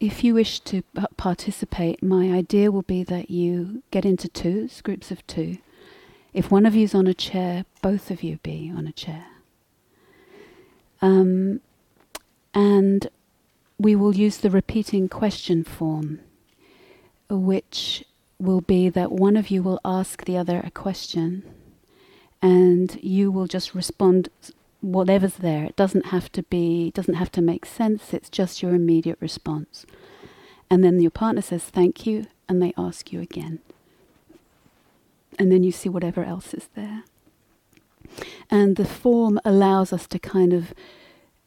if 0.00 0.24
you 0.24 0.34
wish 0.34 0.60
to 0.60 0.82
participate, 1.16 2.02
my 2.02 2.30
idea 2.30 2.72
will 2.72 2.82
be 2.82 3.04
that 3.04 3.30
you 3.30 3.82
get 3.90 4.04
into 4.04 4.28
twos, 4.28 4.82
groups 4.82 5.10
of 5.10 5.26
two. 5.26 5.58
If 6.34 6.50
one 6.50 6.66
of 6.66 6.74
you 6.74 6.84
is 6.84 6.94
on 6.94 7.06
a 7.06 7.14
chair, 7.14 7.64
both 7.80 8.10
of 8.10 8.22
you 8.22 8.38
be 8.42 8.72
on 8.74 8.86
a 8.86 8.92
chair. 8.92 9.26
Um, 11.00 11.60
and 12.52 13.08
we 13.82 13.96
will 13.96 14.14
use 14.14 14.38
the 14.38 14.50
repeating 14.50 15.08
question 15.08 15.64
form, 15.64 16.20
which 17.28 18.04
will 18.38 18.60
be 18.60 18.88
that 18.88 19.10
one 19.10 19.36
of 19.36 19.50
you 19.50 19.62
will 19.62 19.80
ask 19.84 20.24
the 20.24 20.36
other 20.36 20.60
a 20.64 20.70
question 20.70 21.42
and 22.40 22.98
you 23.02 23.30
will 23.30 23.46
just 23.46 23.74
respond 23.74 24.28
whatever's 24.80 25.34
there. 25.34 25.64
It 25.64 25.76
doesn't 25.76 26.06
have 26.06 26.30
to 26.32 26.42
be, 26.44 26.90
doesn't 26.92 27.14
have 27.14 27.32
to 27.32 27.42
make 27.42 27.66
sense, 27.66 28.14
it's 28.14 28.30
just 28.30 28.62
your 28.62 28.74
immediate 28.74 29.18
response. 29.20 29.84
And 30.70 30.82
then 30.82 31.00
your 31.00 31.10
partner 31.10 31.42
says 31.42 31.64
thank 31.64 32.06
you 32.06 32.26
and 32.48 32.62
they 32.62 32.72
ask 32.76 33.12
you 33.12 33.20
again. 33.20 33.58
And 35.38 35.50
then 35.50 35.62
you 35.62 35.72
see 35.72 35.88
whatever 35.88 36.24
else 36.24 36.54
is 36.54 36.68
there. 36.74 37.04
And 38.50 38.76
the 38.76 38.84
form 38.84 39.40
allows 39.44 39.92
us 39.92 40.06
to 40.08 40.18
kind 40.18 40.52
of 40.52 40.74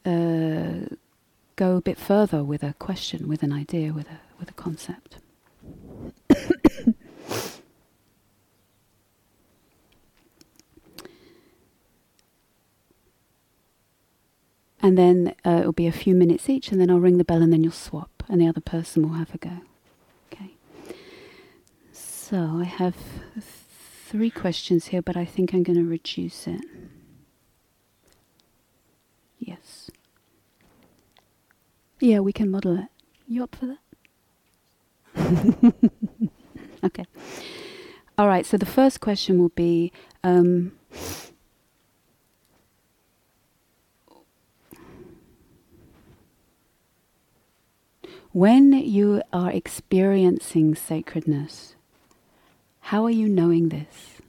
uh, 0.06 0.96
go 1.56 1.78
a 1.78 1.82
bit 1.82 1.98
further 1.98 2.44
with 2.44 2.64
a 2.64 2.74
question, 2.80 3.28
with 3.28 3.44
an 3.44 3.54
idea, 3.54 3.94
with 3.94 4.08
a, 4.08 4.20
with 4.40 4.50
a 4.50 4.54
concept. 4.54 5.18
And 14.86 15.00
then 15.00 15.34
uh, 15.44 15.62
it'll 15.62 15.72
be 15.72 15.88
a 15.88 15.92
few 15.92 16.14
minutes 16.14 16.48
each, 16.48 16.72
and 16.72 16.80
then 16.80 16.92
I'll 16.92 17.00
ring 17.00 17.18
the 17.18 17.24
bell, 17.24 17.42
and 17.42 17.52
then 17.52 17.64
you'll 17.64 17.72
swap, 17.72 18.22
and 18.30 18.40
the 18.40 18.48
other 18.48 18.62
person 18.62 19.02
will 19.02 19.16
have 19.16 19.34
a 19.34 19.40
go. 19.40 19.62
Okay. 20.32 20.52
So 21.92 22.60
I 22.62 22.66
have 22.66 22.96
th- 23.34 23.46
three 24.06 24.30
questions 24.30 24.86
here, 24.86 25.02
but 25.02 25.18
I 25.18 25.26
think 25.26 25.56
I'm 25.56 25.64
going 25.64 25.80
to 25.80 25.90
reduce 25.90 26.46
it. 26.46 26.62
Yes. 29.40 29.90
Yeah, 32.00 32.20
we 32.20 32.34
can 32.34 32.52
model 32.52 32.78
it. 32.78 32.88
You 33.28 33.44
up 33.44 33.56
for 33.56 33.66
that? 33.66 33.80
okay. 36.84 37.06
All 38.18 38.28
right, 38.28 38.46
so 38.46 38.58
the 38.58 38.66
first 38.66 39.00
question 39.02 39.40
will 39.40 39.50
be 39.50 39.92
um, 40.24 40.74
When 48.36 48.74
you 48.74 49.22
are 49.32 49.50
experiencing 49.50 50.76
sacredness, 50.76 51.76
how 52.82 53.06
are 53.06 53.10
you 53.10 53.30
knowing 53.30 53.70
this? 53.70 54.20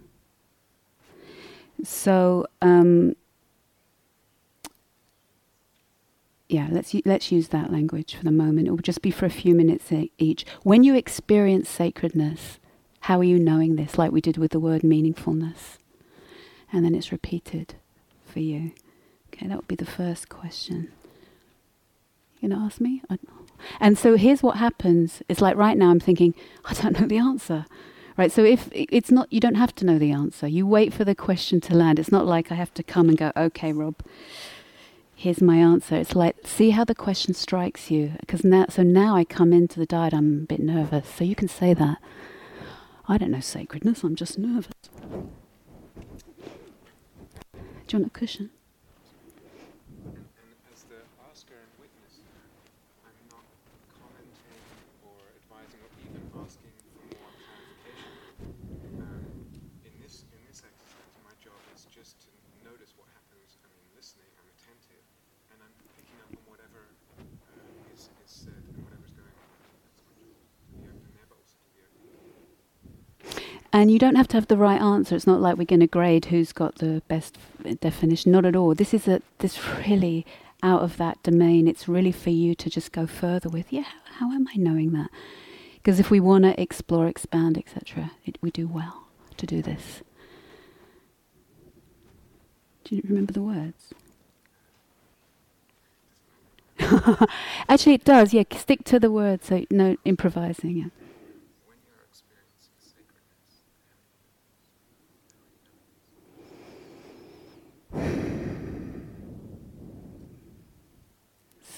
So, 1.83 2.47
um, 2.63 3.17
yeah, 6.49 6.69
let's 6.71 6.95
let's 7.05 7.33
use 7.33 7.49
that 7.49 7.73
language 7.73 8.15
for 8.15 8.25
the 8.25 8.31
moment. 8.31 8.69
It 8.69 8.71
will 8.71 8.79
just 8.79 9.03
be 9.03 9.11
for 9.11 9.27
a 9.27 9.31
few 9.31 9.55
minutes 9.55 9.91
each. 10.19 10.47
When 10.63 10.85
you 10.85 10.95
experience 10.95 11.69
sacredness, 11.69 12.59
how 13.01 13.19
are 13.19 13.25
you 13.25 13.39
knowing 13.39 13.77
this? 13.77 13.99
Like 13.99 14.13
we 14.13 14.21
did 14.21 14.37
with 14.37 14.53
the 14.53 14.61
word 14.61 14.83
meaningfulness, 14.83 15.79
and 16.73 16.85
then 16.85 16.95
it's 16.95 17.11
repeated 17.11 17.75
for 18.25 18.41
you. 18.41 18.73
Okay, 19.29 19.49
that 19.49 19.57
would 19.57 19.69
be 19.69 19.77
the 19.77 19.85
first 19.85 20.29
question. 20.29 20.93
You 22.41 22.49
gonna 22.49 22.65
ask 22.65 22.81
me? 22.81 23.03
and 23.81 23.99
so 23.99 24.17
here's 24.17 24.43
what 24.43 24.59
happens. 24.59 25.23
It's 25.29 25.41
like 25.41 25.57
right 25.57 25.77
now 25.77 25.91
I'm 25.91 26.01
thinking 26.01 26.35
I 26.65 26.75
don't 26.75 27.01
know 27.01 27.07
the 27.07 27.19
answer. 27.19 27.67
Right, 28.17 28.33
so 28.33 28.45
if 28.45 28.71
it's 28.73 29.11
not, 29.11 29.31
you 29.31 29.41
don't 29.41 29.57
have 29.57 29.75
to 29.75 29.85
know 29.85 29.99
the 29.99 30.11
answer. 30.11 30.49
You 30.49 30.67
wait 30.67 30.95
for 30.95 31.05
the 31.05 31.15
question 31.15 31.61
to 31.63 31.75
land. 31.75 31.99
It's 31.99 32.11
not 32.11 32.25
like 32.25 32.51
I 32.51 32.55
have 32.55 32.73
to 32.75 32.83
come 32.83 33.11
and 33.11 33.19
go, 33.19 33.31
okay, 33.37 33.75
Rob, 33.75 33.97
here's 35.17 35.41
my 35.41 35.57
answer. 35.57 35.97
It's 35.97 36.15
like 36.15 36.37
see 36.47 36.71
how 36.71 36.85
the 36.85 36.95
question 36.95 37.35
strikes 37.35 37.91
you, 37.91 38.13
because 38.21 38.45
now, 38.45 38.67
so 38.69 38.83
now 38.85 39.17
I 39.17 39.25
come 39.25 39.53
into 39.53 39.81
the 39.81 39.87
dyad. 39.87 40.13
I'm 40.13 40.43
a 40.43 40.47
bit 40.47 40.61
nervous, 40.61 41.09
so 41.09 41.25
you 41.25 41.35
can 41.35 41.49
say 41.49 41.75
that. 41.75 41.99
I 43.09 43.19
don't 43.19 43.31
know 43.31 43.41
sacredness. 43.41 44.05
I'm 44.05 44.15
just 44.15 44.39
nervous. 44.39 44.73
Do 47.87 47.97
you 47.97 47.99
want 48.01 48.07
a 48.07 48.11
cushion? 48.11 48.51
And 73.77 73.91
you 73.91 73.99
don't 73.99 74.15
have 74.15 74.27
to 74.29 74.39
have 74.39 74.47
the 74.47 74.57
right 74.57 74.81
answer. 74.81 75.15
It's 75.15 75.27
not 75.27 75.43
like 75.43 75.59
we're 75.59 75.67
going 75.67 75.81
to 75.81 75.87
grade 75.87 76.25
who's 76.25 76.51
got 76.51 76.77
the 76.77 77.03
best 77.09 77.37
definition. 77.83 78.33
Not 78.33 78.47
at 78.47 78.57
all. 78.57 78.75
This 78.75 78.95
is 78.95 79.07
a 79.07 79.21
this 79.41 79.63
really 79.87 80.25
out 80.63 80.81
of 80.81 80.97
that 80.97 81.23
domain. 81.23 81.69
It's 81.69 81.87
really 81.87 82.11
for 82.11 82.31
you 82.31 82.55
to 82.55 82.71
just 82.71 82.91
go 82.91 83.07
further 83.07 83.51
with. 83.51 83.71
Yeah, 83.71 83.83
how, 83.83 84.31
how 84.31 84.33
am 84.33 84.49
I 84.49 84.55
knowing 84.57 84.93
that? 84.93 85.11
Because 85.75 86.01
if 86.01 86.11
we 86.11 86.21
want 86.21 86.45
to 86.45 86.59
explore, 86.59 87.07
expand, 87.07 87.59
etc., 87.59 88.13
we 88.41 88.51
do 88.51 88.67
well 88.67 89.09
to 89.37 89.45
do 89.45 89.61
this. 89.61 90.01
Do 92.85 92.97
you 92.97 93.03
remember 93.07 93.35
the 93.35 93.43
words? 93.43 93.93
Actually, 97.69 97.93
it 97.93 98.05
does. 98.05 98.33
Yeah, 98.33 98.45
stick 98.57 98.85
to 98.85 98.99
the 98.99 99.11
words. 99.11 99.49
So 99.49 99.67
no 99.71 99.99
improvising. 100.07 100.79
Yeah. 100.79 101.06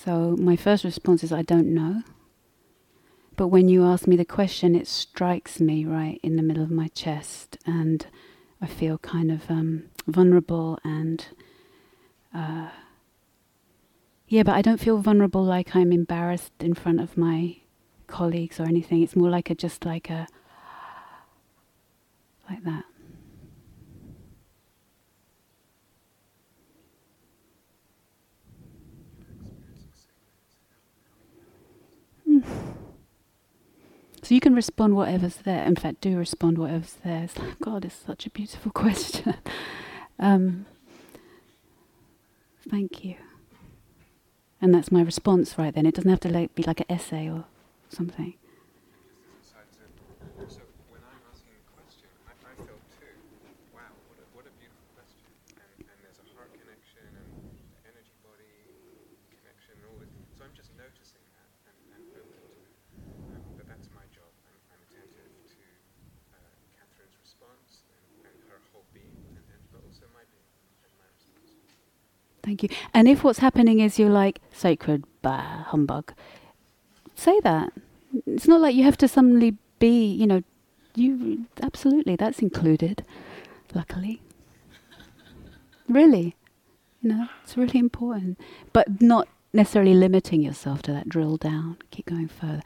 So 0.05 0.37
my 0.39 0.57
first 0.57 0.85
response 0.85 1.25
is 1.25 1.33
I 1.33 1.43
don't 1.43 1.75
know. 1.75 2.03
But 3.37 3.49
when 3.49 3.69
you 3.69 3.85
ask 3.85 4.07
me 4.07 4.17
the 4.17 4.25
question, 4.25 4.75
it 4.75 4.87
strikes 4.89 5.61
me 5.61 5.85
right 5.85 6.19
in 6.23 6.37
the 6.37 6.43
middle 6.43 6.63
of 6.63 6.71
my 6.71 6.89
chest, 6.89 7.57
and 7.65 8.07
I 8.61 8.67
feel 8.67 8.99
kind 8.99 9.31
of 9.31 9.51
um, 9.51 9.85
vulnerable 10.07 10.79
and. 10.85 11.25
Uh, 12.35 12.69
yeah, 14.27 14.43
but 14.43 14.55
I 14.55 14.63
don't 14.63 14.79
feel 14.81 14.99
vulnerable 14.99 15.43
like 15.43 15.75
I'm 15.75 15.91
embarrassed 15.91 16.53
in 16.61 16.75
front 16.75 17.01
of 17.01 17.17
my 17.17 17.57
colleagues 18.07 18.61
or 18.61 18.65
anything. 18.65 19.03
It's 19.03 19.17
more 19.17 19.31
like 19.31 19.49
a 19.49 19.55
just 19.55 19.87
like 19.87 20.11
a 20.11 20.27
like 22.49 22.63
that. 22.65 22.85
So 34.29 34.35
you 34.35 34.43
can 34.43 34.55
respond 34.55 34.95
whatever's 34.95 35.37
there. 35.37 35.65
In 35.65 35.75
fact, 35.75 36.03
do 36.03 36.19
respond 36.19 36.59
whatever's 36.59 36.99
there. 37.03 37.23
It's 37.25 37.39
like, 37.39 37.59
God, 37.61 37.87
it's 37.87 37.95
such 37.95 38.27
a 38.27 38.31
beautiful 38.31 38.71
question. 38.75 39.37
um, 40.19 40.67
thank 42.69 43.03
you. 43.03 43.15
And 44.61 44.75
that's 44.75 44.93
my 44.93 45.01
response 45.01 45.57
right 45.57 45.75
then. 45.75 45.87
It 45.87 45.95
doesn't 45.95 46.11
have 46.11 46.21
to 46.21 46.29
like, 46.29 46.55
be 46.55 46.63
like 46.63 46.81
an 46.81 46.87
essay 46.91 47.31
or 47.31 47.47
something. 47.89 48.35
Thank 72.49 72.63
you. 72.63 72.71
And 72.95 73.07
if 73.09 73.23
what's 73.23 73.41
happening 73.41 73.81
is 73.81 73.99
you're 73.99 74.09
like, 74.09 74.41
sacred, 74.51 75.05
bah, 75.21 75.65
humbug, 75.65 76.15
say 77.15 77.39
that. 77.41 77.75
It's 78.27 78.49
not 78.49 78.63
like 78.63 78.75
you 78.75 78.85
have 78.85 78.97
to 78.99 79.07
suddenly 79.07 79.59
be, 79.79 80.07
you 80.11 80.27
know, 80.27 80.43
you 80.95 81.45
absolutely, 81.61 82.17
that's 82.17 82.39
included, 82.39 83.05
luckily. 83.75 84.23
really. 85.91 86.37
You 87.03 87.11
know, 87.11 87.29
it's 87.45 87.55
really 87.59 87.79
important. 87.79 88.41
But 88.73 89.03
not 89.03 89.29
necessarily 89.53 89.93
limiting 89.93 90.41
yourself 90.41 90.81
to 90.83 90.93
that 90.93 91.11
drill 91.11 91.37
down. 91.37 91.77
Keep 91.91 92.07
going 92.07 92.29
further. 92.29 92.63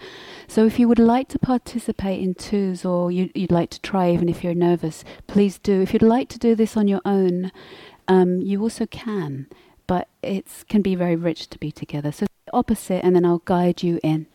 So, 0.46 0.64
if 0.64 0.78
you 0.78 0.86
would 0.86 1.00
like 1.00 1.26
to 1.30 1.40
participate 1.40 2.22
in 2.22 2.34
twos 2.34 2.84
or 2.84 3.10
you, 3.10 3.30
would 3.34 3.50
like 3.50 3.70
to 3.70 3.80
try, 3.80 4.12
even 4.12 4.28
if 4.28 4.44
you're 4.44 4.54
nervous, 4.54 5.02
please 5.26 5.58
do. 5.58 5.82
If 5.82 5.92
you'd 5.92 6.02
like 6.02 6.28
to 6.28 6.38
do 6.38 6.54
this 6.54 6.76
on 6.76 6.86
your 6.86 7.00
own, 7.04 7.50
um, 8.06 8.40
you 8.40 8.62
also 8.62 8.86
can 8.86 9.48
but 9.86 10.08
it 10.22 10.46
can 10.68 10.82
be 10.82 10.94
very 10.94 11.16
rich 11.16 11.48
to 11.48 11.58
be 11.58 11.72
together. 11.72 12.12
So 12.12 12.26
opposite, 12.52 13.04
and 13.04 13.16
then 13.16 13.24
I'll 13.24 13.42
guide 13.44 13.82
you 13.82 13.98
in. 14.02 14.26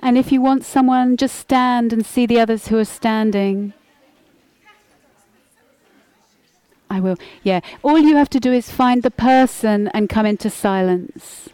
And 0.00 0.16
if 0.16 0.32
you 0.32 0.40
want 0.40 0.64
someone, 0.64 1.18
just 1.18 1.34
stand 1.34 1.92
and 1.92 2.06
see 2.06 2.24
the 2.24 2.40
others 2.40 2.68
who 2.68 2.78
are 2.78 2.84
standing. 2.86 3.74
I 6.88 6.97
will. 7.08 7.18
Yeah. 7.42 7.60
All 7.82 7.98
you 7.98 8.16
have 8.16 8.30
to 8.30 8.40
do 8.40 8.52
is 8.52 8.70
find 8.70 9.02
the 9.02 9.10
person 9.10 9.88
and 9.88 10.08
come 10.08 10.26
into 10.26 10.50
silence. 10.50 11.48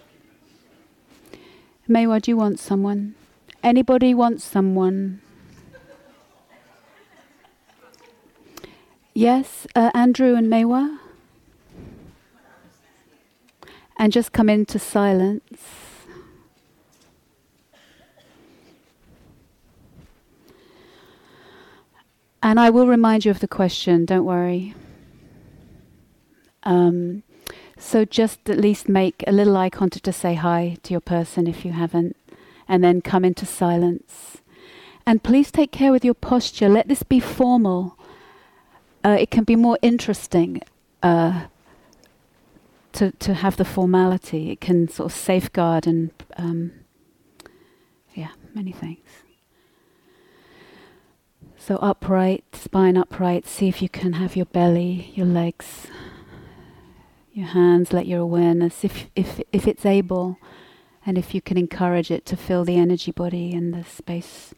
Maywa, 1.89 2.21
do 2.21 2.31
you 2.31 2.37
want 2.37 2.59
someone? 2.59 3.15
Anybody 3.63 4.15
want 4.15 4.41
someone? 4.41 5.21
Yes, 9.13 9.67
uh, 9.77 9.91
Andrew 9.95 10.35
and 10.35 10.49
Maywa? 10.49 10.99
And 13.97 14.13
just 14.13 14.33
come 14.33 14.49
into 14.49 14.79
silence. 14.79 15.63
And 22.43 22.61
I 22.61 22.69
will 22.69 22.87
remind 22.87 23.25
you 23.25 23.31
of 23.31 23.41
the 23.41 23.49
question, 23.49 24.05
don't 24.05 24.25
worry. 24.25 24.75
Um, 26.65 27.23
so 27.79 28.05
just 28.05 28.49
at 28.49 28.59
least 28.59 28.89
make 28.89 29.23
a 29.27 29.33
little 29.33 29.57
eye 29.57 29.71
contact 29.71 30.05
to 30.05 30.12
say 30.12 30.35
hi 30.35 30.77
to 30.83 30.93
your 30.93 31.01
person 31.01 31.47
if 31.47 31.65
you 31.65 31.73
haven't, 31.73 32.17
and 32.67 32.83
then 32.83 33.01
come 33.01 33.25
into 33.25 33.47
silence. 33.47 34.39
And 35.07 35.23
please 35.23 35.51
take 35.51 35.71
care 35.71 35.93
with 35.93 36.05
your 36.05 36.15
posture. 36.15 36.69
Let 36.69 36.89
this 36.89 37.03
be 37.03 37.21
formal. 37.21 37.99
Uh, 39.05 39.17
it 39.21 39.31
can 39.31 39.45
be 39.45 39.57
more 39.57 39.79
interesting 39.83 40.62
uh, 41.03 41.47
to 42.93 43.11
to 43.11 43.35
have 43.35 43.57
the 43.57 43.65
formality. 43.65 44.51
It 44.51 44.61
can 44.61 44.89
sort 44.89 45.12
of 45.12 45.17
safeguard 45.17 45.87
and 45.87 46.11
um, 46.39 46.73
yeah, 48.15 48.31
many 48.55 48.73
things. 48.73 49.01
So 51.59 51.77
upright, 51.77 52.45
spine 52.53 52.97
upright. 52.97 53.47
See 53.47 53.69
if 53.69 53.83
you 53.83 53.89
can 53.89 54.15
have 54.15 54.37
your 54.37 54.47
belly, 54.47 55.12
your 55.15 55.27
legs, 55.27 55.87
your 57.35 57.49
hands. 57.49 57.93
Let 57.93 58.07
your 58.07 58.20
awareness, 58.20 58.85
if 58.85 59.11
if 59.14 59.41
if 59.53 59.66
it's 59.66 59.85
able, 59.85 60.39
and 61.05 61.18
if 61.18 61.35
you 61.35 61.41
can 61.41 61.57
encourage 61.59 62.11
it 62.11 62.24
to 62.26 62.37
fill 62.37 62.64
the 62.64 62.76
energy 62.76 63.11
body 63.11 63.53
and 63.53 63.74
the 63.74 63.85
space 63.85 64.55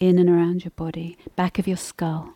in 0.00 0.18
and 0.18 0.28
around 0.28 0.64
your 0.64 0.72
body, 0.76 1.18
back 1.36 1.58
of 1.58 1.66
your 1.66 1.76
skull. 1.76 2.34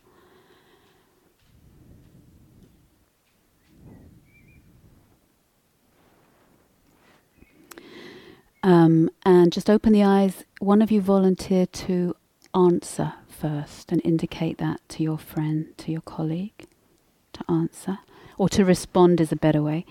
Um, 8.63 9.09
and 9.25 9.53
just 9.53 9.71
open 9.71 9.93
the 9.93 10.03
eyes. 10.03 10.45
One 10.59 10.83
of 10.83 10.91
you 10.91 11.01
volunteer 11.01 11.65
to 11.67 12.17
answer 12.55 13.15
first 13.29 13.93
and 13.93 14.03
indicate 14.05 14.59
that 14.59 14.81
to 14.89 15.03
your 15.03 15.19
friend, 15.19 15.67
to 15.79 15.93
your 15.93 16.01
colleague, 16.01 16.67
to 17.35 17.45
answer. 17.49 18.01
Or 18.39 18.49
to 18.51 18.65
respond 18.65 19.21
is 19.21 19.33
a 19.33 19.37
better 19.37 19.63
way. 19.63 19.85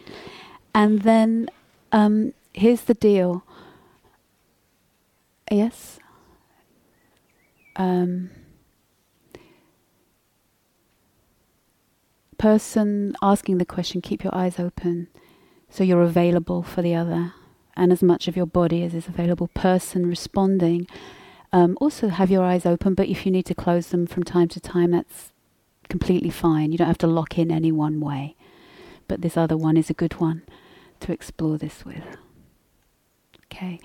And 0.73 1.01
then 1.01 1.49
um, 1.91 2.33
here's 2.53 2.81
the 2.81 2.93
deal. 2.93 3.43
Yes? 5.51 5.99
Um, 7.75 8.31
person 12.37 13.15
asking 13.21 13.59
the 13.59 13.65
question, 13.65 14.01
keep 14.01 14.23
your 14.23 14.33
eyes 14.33 14.59
open 14.59 15.07
so 15.69 15.83
you're 15.83 16.01
available 16.01 16.63
for 16.63 16.81
the 16.81 16.95
other 16.95 17.33
and 17.75 17.91
as 17.91 18.01
much 18.01 18.27
of 18.27 18.35
your 18.35 18.45
body 18.45 18.83
as 18.83 18.93
is 18.93 19.07
available. 19.07 19.47
Person 19.49 20.07
responding, 20.07 20.87
um, 21.53 21.77
also 21.79 22.09
have 22.09 22.31
your 22.31 22.43
eyes 22.43 22.65
open, 22.65 22.93
but 22.95 23.07
if 23.07 23.25
you 23.25 23.31
need 23.31 23.45
to 23.45 23.55
close 23.55 23.87
them 23.87 24.07
from 24.07 24.23
time 24.23 24.47
to 24.49 24.59
time, 24.59 24.91
that's 24.91 25.31
completely 25.87 26.29
fine. 26.29 26.71
You 26.71 26.77
don't 26.77 26.87
have 26.87 26.97
to 26.99 27.07
lock 27.07 27.37
in 27.37 27.51
any 27.51 27.71
one 27.71 27.99
way. 27.99 28.35
But 29.07 29.21
this 29.21 29.37
other 29.37 29.57
one 29.57 29.77
is 29.77 29.89
a 29.89 29.93
good 29.93 30.19
one 30.19 30.43
to 30.99 31.11
explore 31.11 31.57
this 31.57 31.85
with. 31.85 32.03
Okay, 33.45 33.79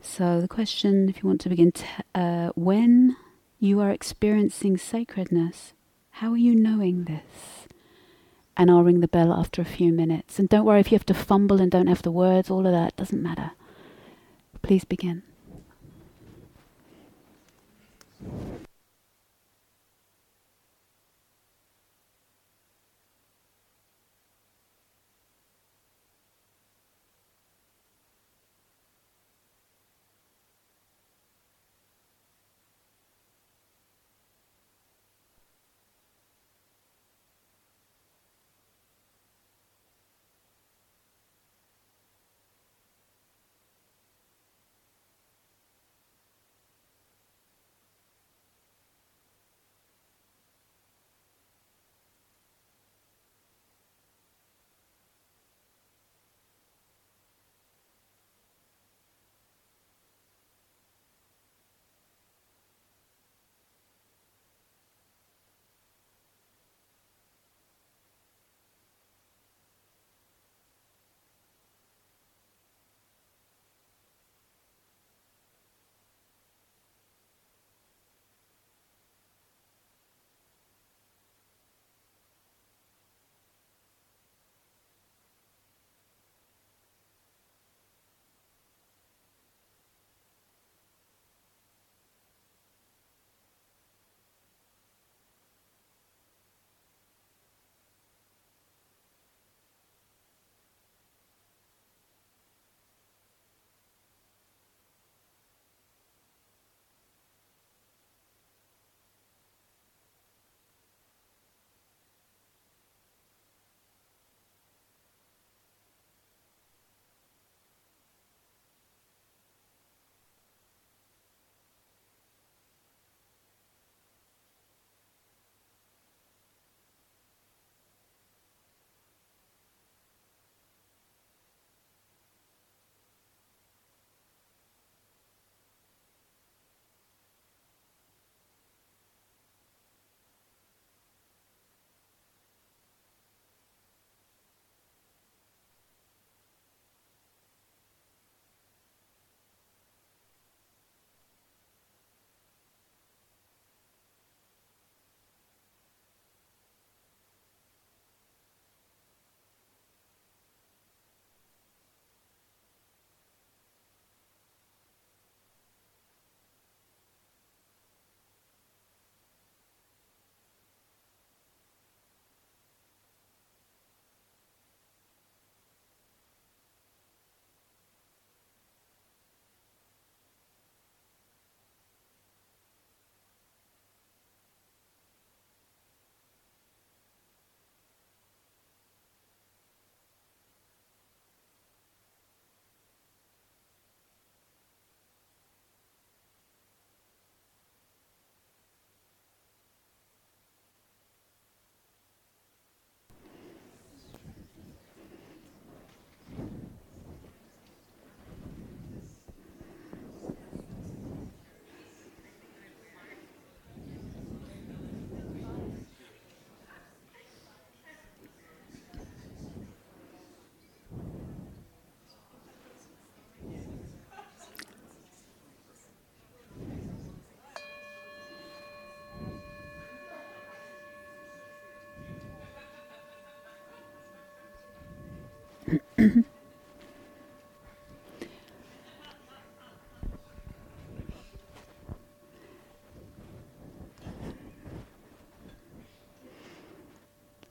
so 0.00 0.40
the 0.40 0.48
question, 0.48 1.08
if 1.08 1.22
you 1.22 1.28
want 1.28 1.40
to 1.42 1.48
begin, 1.48 1.72
t- 1.72 1.84
uh, 2.14 2.50
when 2.54 3.16
you 3.60 3.80
are 3.80 3.90
experiencing 3.90 4.76
sacredness, 4.78 5.74
how 6.16 6.32
are 6.32 6.38
you 6.38 6.54
knowing 6.54 7.04
this? 7.04 7.68
And 8.56 8.70
I'll 8.70 8.82
ring 8.82 9.00
the 9.00 9.08
bell 9.08 9.32
after 9.32 9.62
a 9.62 9.66
few 9.66 9.92
minutes. 9.92 10.38
And 10.38 10.48
don't 10.48 10.64
worry 10.64 10.80
if 10.80 10.90
you 10.90 10.96
have 10.96 11.06
to 11.06 11.14
fumble 11.14 11.60
and 11.60 11.70
don't 11.70 11.86
have 11.86 12.02
the 12.02 12.10
words, 12.10 12.50
all 12.50 12.66
of 12.66 12.72
that 12.72 12.96
doesn't 12.96 13.22
matter. 13.22 13.52
Please 14.62 14.84
begin. 14.84 15.22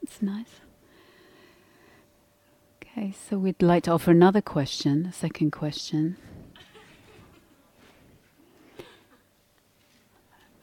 It's 0.01 0.21
nice. 0.21 0.45
Okay, 2.83 3.13
so 3.29 3.37
we'd 3.37 3.61
like 3.61 3.83
to 3.83 3.91
offer 3.91 4.11
another 4.11 4.41
question, 4.41 5.05
a 5.05 5.13
second 5.13 5.51
question. 5.51 6.17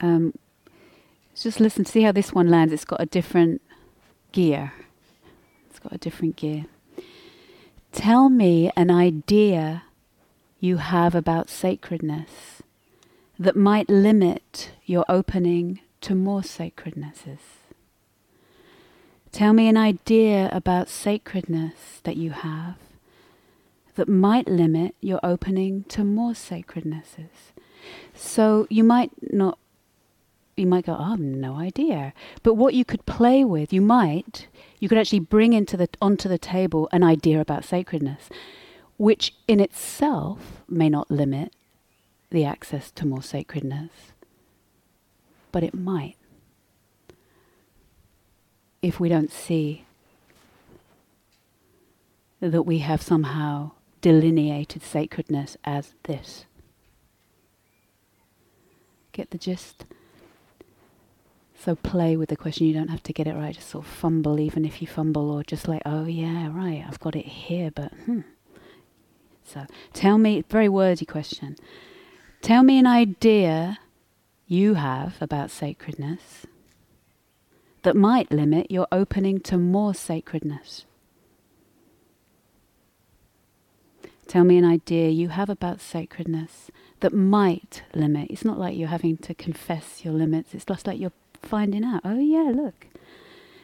Um, 0.00 0.34
just 1.34 1.58
listen, 1.58 1.84
to 1.84 1.90
see 1.90 2.02
how 2.02 2.12
this 2.12 2.32
one 2.34 2.48
lands. 2.48 2.72
It's 2.72 2.84
got 2.84 3.00
a 3.00 3.06
different 3.06 3.62
gear. 4.32 4.72
It's 5.70 5.78
got 5.78 5.92
a 5.94 5.98
different 5.98 6.36
gear. 6.36 6.66
Tell 7.98 8.28
me 8.28 8.70
an 8.76 8.92
idea 8.92 9.82
you 10.60 10.76
have 10.76 11.16
about 11.16 11.50
sacredness 11.50 12.62
that 13.36 13.56
might 13.56 13.90
limit 13.90 14.70
your 14.86 15.04
opening 15.08 15.80
to 16.02 16.14
more 16.14 16.44
sacrednesses. 16.44 17.40
Tell 19.32 19.52
me 19.52 19.66
an 19.66 19.76
idea 19.76 20.48
about 20.52 20.88
sacredness 20.88 22.00
that 22.04 22.16
you 22.16 22.30
have 22.30 22.76
that 23.96 24.08
might 24.08 24.46
limit 24.46 24.94
your 25.00 25.18
opening 25.24 25.82
to 25.88 26.04
more 26.04 26.36
sacrednesses. 26.36 27.50
So 28.14 28.68
you 28.70 28.84
might 28.84 29.10
not, 29.32 29.58
you 30.58 30.66
might 30.66 30.86
go, 30.86 30.96
oh, 30.98 31.14
no 31.16 31.56
idea. 31.56 32.12
But 32.42 32.54
what 32.54 32.74
you 32.74 32.84
could 32.84 33.06
play 33.06 33.44
with, 33.44 33.72
you 33.72 33.80
might, 33.80 34.48
you 34.78 34.88
could 34.88 34.98
actually 34.98 35.20
bring 35.20 35.52
into 35.52 35.76
the, 35.76 35.88
onto 36.00 36.28
the 36.28 36.38
table 36.38 36.88
an 36.92 37.02
idea 37.02 37.40
about 37.40 37.64
sacredness, 37.64 38.28
which 38.96 39.34
in 39.46 39.60
itself 39.60 40.62
may 40.68 40.88
not 40.88 41.10
limit 41.10 41.52
the 42.30 42.44
access 42.44 42.90
to 42.92 43.06
more 43.06 43.22
sacredness, 43.22 43.90
but 45.52 45.62
it 45.62 45.74
might 45.74 46.16
if 48.82 49.00
we 49.00 49.08
don't 49.08 49.32
see 49.32 49.84
that 52.40 52.62
we 52.62 52.78
have 52.78 53.02
somehow 53.02 53.72
delineated 54.00 54.82
sacredness 54.82 55.56
as 55.64 55.94
this. 56.04 56.44
Get 59.12 59.30
the 59.30 59.38
gist? 59.38 59.84
So 61.58 61.74
play 61.74 62.16
with 62.16 62.28
the 62.28 62.36
question. 62.36 62.66
You 62.66 62.74
don't 62.74 62.88
have 62.88 63.02
to 63.02 63.12
get 63.12 63.26
it 63.26 63.34
right. 63.34 63.54
Just 63.54 63.70
sort 63.70 63.84
of 63.84 63.90
fumble, 63.90 64.38
even 64.38 64.64
if 64.64 64.80
you 64.80 64.86
fumble, 64.86 65.30
or 65.30 65.42
just 65.42 65.66
like, 65.66 65.82
oh 65.84 66.04
yeah, 66.04 66.48
right, 66.52 66.84
I've 66.86 67.00
got 67.00 67.16
it 67.16 67.26
here, 67.26 67.70
but 67.70 67.92
hmm. 68.04 68.20
So 69.44 69.66
tell 69.92 70.18
me, 70.18 70.44
very 70.48 70.68
wordy 70.68 71.04
question. 71.04 71.56
Tell 72.42 72.62
me 72.62 72.78
an 72.78 72.86
idea 72.86 73.78
you 74.46 74.74
have 74.74 75.20
about 75.20 75.50
sacredness 75.50 76.46
that 77.82 77.96
might 77.96 78.30
limit 78.30 78.70
your 78.70 78.86
opening 78.92 79.40
to 79.40 79.58
more 79.58 79.94
sacredness. 79.94 80.84
Tell 84.28 84.44
me 84.44 84.58
an 84.58 84.64
idea 84.64 85.08
you 85.08 85.30
have 85.30 85.48
about 85.48 85.80
sacredness 85.80 86.70
that 87.00 87.14
might 87.14 87.82
limit. 87.94 88.30
It's 88.30 88.44
not 88.44 88.58
like 88.58 88.76
you're 88.76 88.88
having 88.88 89.16
to 89.18 89.34
confess 89.34 90.04
your 90.04 90.12
limits, 90.12 90.54
it's 90.54 90.66
just 90.66 90.86
like 90.86 91.00
you're 91.00 91.12
finding 91.42 91.84
out, 91.84 92.02
oh, 92.04 92.18
yeah, 92.18 92.50
look, 92.54 92.86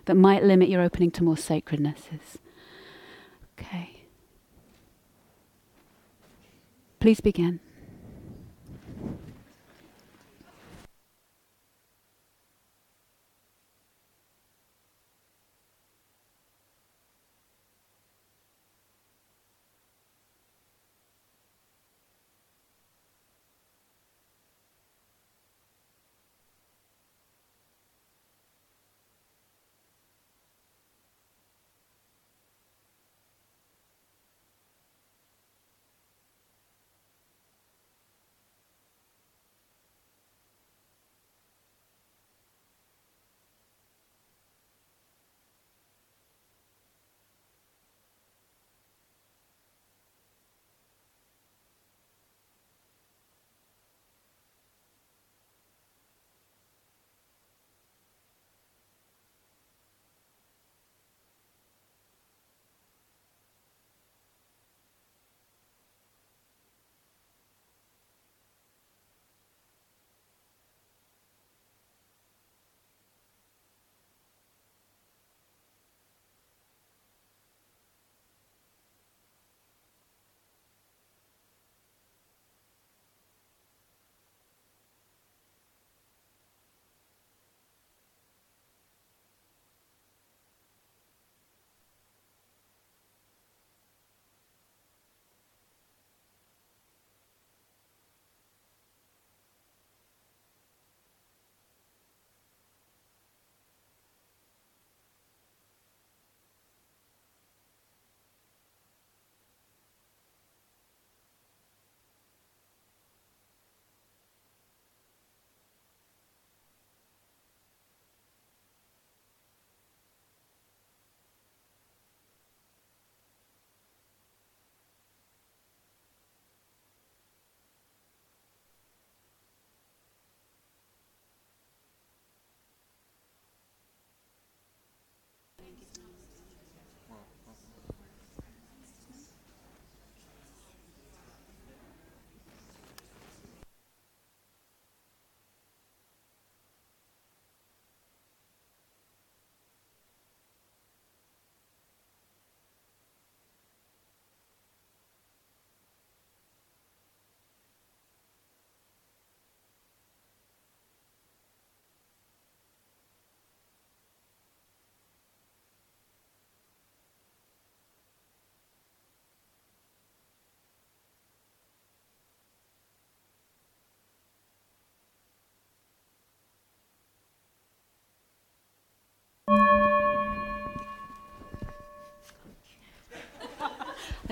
that 0.06 0.14
might 0.14 0.42
limit 0.44 0.68
your 0.68 0.82
opening 0.82 1.10
to 1.12 1.24
more 1.24 1.36
sacrednesses. 1.36 2.38
Okay. 3.58 4.02
Please 7.00 7.20
begin. 7.20 7.60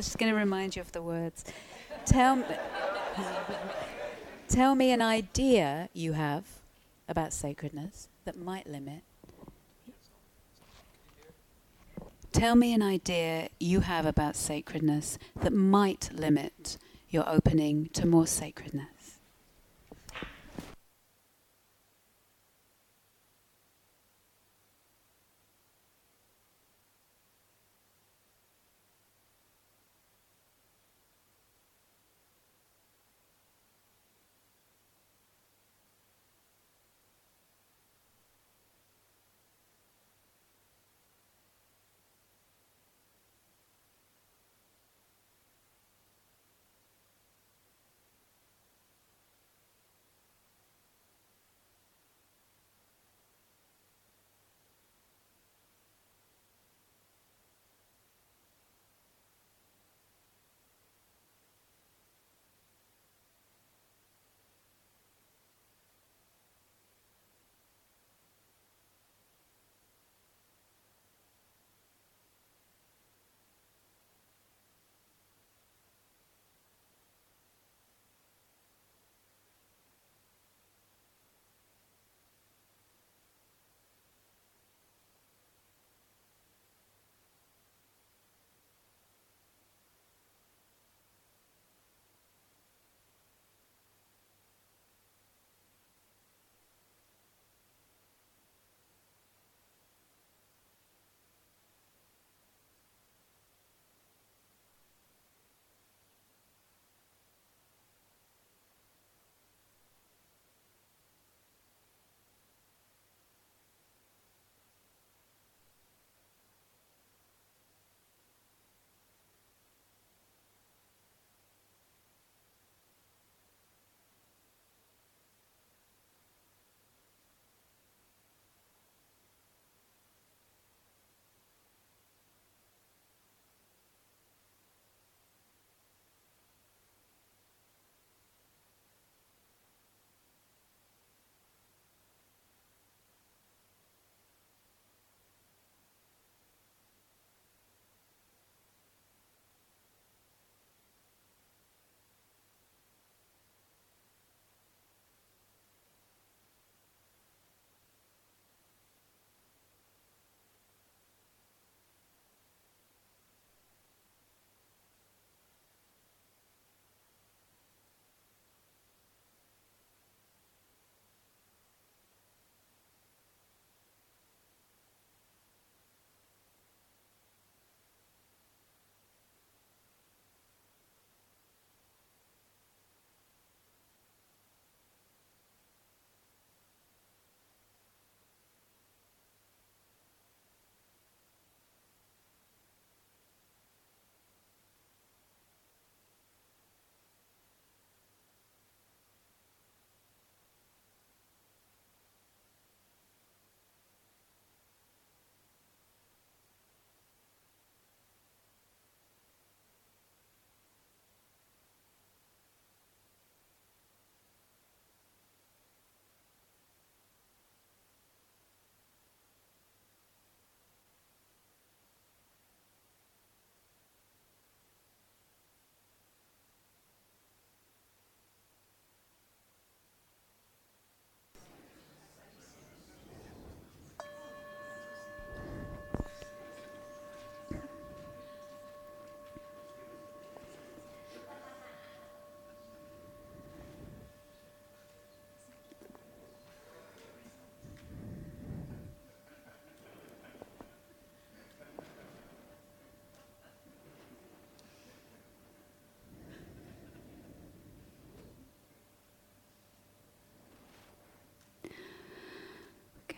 Was 0.02 0.08
just 0.08 0.18
going 0.18 0.32
to 0.32 0.36
remind 0.36 0.74
you 0.74 0.82
of 0.82 0.90
the 0.90 1.00
words. 1.00 1.44
Tell 2.04 2.34
me, 2.34 2.44
tell 4.48 4.74
me 4.74 4.90
an 4.90 5.00
idea 5.00 5.88
you 5.92 6.14
have 6.14 6.44
about 7.08 7.32
sacredness 7.32 8.08
that 8.24 8.36
might 8.36 8.66
limit. 8.66 9.04
Tell 12.32 12.56
me 12.56 12.74
an 12.74 12.82
idea 12.82 13.48
you 13.60 13.78
have 13.78 14.04
about 14.04 14.34
sacredness 14.34 15.20
that 15.40 15.52
might 15.52 16.10
limit 16.12 16.78
your 17.08 17.28
opening 17.28 17.88
to 17.92 18.04
more 18.04 18.26
sacredness. 18.26 19.01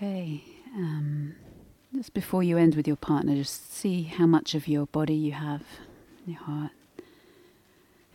Okay. 0.05 0.43
Um, 0.77 1.35
just 1.95 2.13
before 2.13 2.43
you 2.43 2.59
end 2.59 2.75
with 2.75 2.87
your 2.87 2.97
partner, 2.97 3.37
just 3.37 3.73
see 3.73 4.03
how 4.03 4.27
much 4.27 4.55
of 4.55 4.69
your 4.69 4.85
body 4.85 5.15
you 5.15 5.33
have, 5.33 5.63
your 6.27 6.41
heart, 6.41 6.73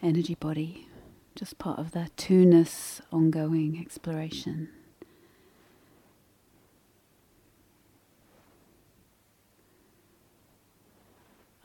energy 0.03 0.35
body, 0.35 0.87
just 1.35 1.57
part 1.57 1.79
of 1.79 1.89
that 1.93 2.15
two-ness 2.15 3.01
ongoing 3.11 3.79
exploration. 3.81 4.69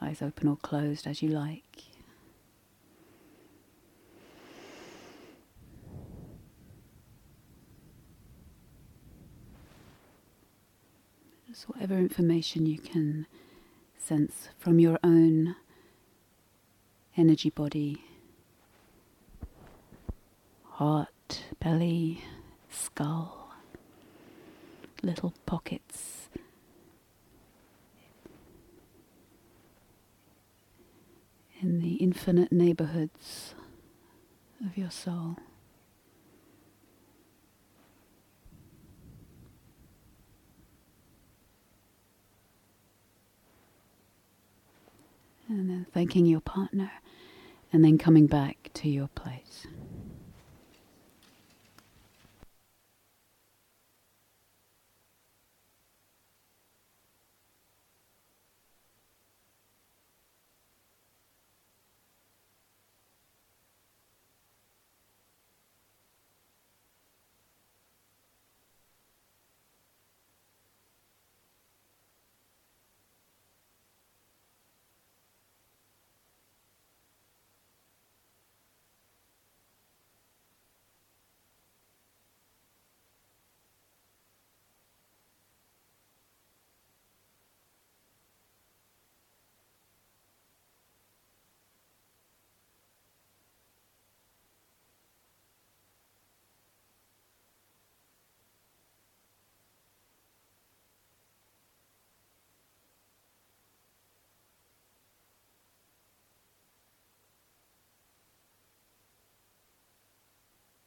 Eyes 0.00 0.22
open 0.22 0.48
or 0.48 0.56
closed 0.56 1.06
as 1.06 1.20
you 1.20 1.28
like. 1.28 1.64
Just 11.54 11.68
whatever 11.94 12.02
information 12.02 12.66
you 12.66 12.78
can 12.78 13.24
sense 13.96 14.48
from 14.58 14.80
your 14.80 14.98
own 15.04 15.54
energy 17.16 17.50
body, 17.50 18.04
heart, 20.64 21.44
belly, 21.60 22.24
skull, 22.68 23.52
little 25.04 25.32
pockets. 25.46 26.28
In 31.60 31.80
the 31.80 31.94
infinite 31.94 32.50
neighborhoods 32.50 33.54
of 34.66 34.76
your 34.76 34.90
soul. 34.90 35.36
And 45.54 45.70
then 45.70 45.86
thanking 45.92 46.26
your 46.26 46.40
partner, 46.40 46.90
and 47.72 47.84
then 47.84 47.96
coming 47.96 48.26
back 48.26 48.70
to 48.74 48.88
your 48.88 49.06
place. 49.14 49.68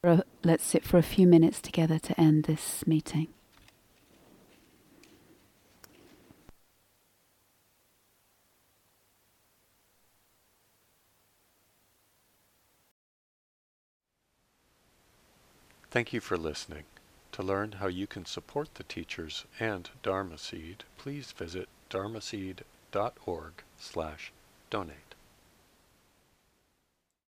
Let's 0.04 0.64
sit 0.64 0.84
for 0.84 0.96
a 0.96 1.02
few 1.02 1.26
minutes 1.26 1.60
together 1.60 1.98
to 1.98 2.20
end 2.20 2.44
this 2.44 2.86
meeting. 2.86 3.26
Thank 15.90 16.12
you 16.12 16.20
for 16.20 16.36
listening. 16.36 16.84
To 17.32 17.42
learn 17.42 17.72
how 17.72 17.88
you 17.88 18.06
can 18.06 18.24
support 18.24 18.76
the 18.76 18.84
teachers 18.84 19.46
and 19.58 19.90
Dharma 20.04 20.38
Seed, 20.38 20.84
please 20.96 21.32
visit 21.32 21.68
dharmaseed.org 21.90 23.52
slash 23.78 24.32
donate. 24.70 25.07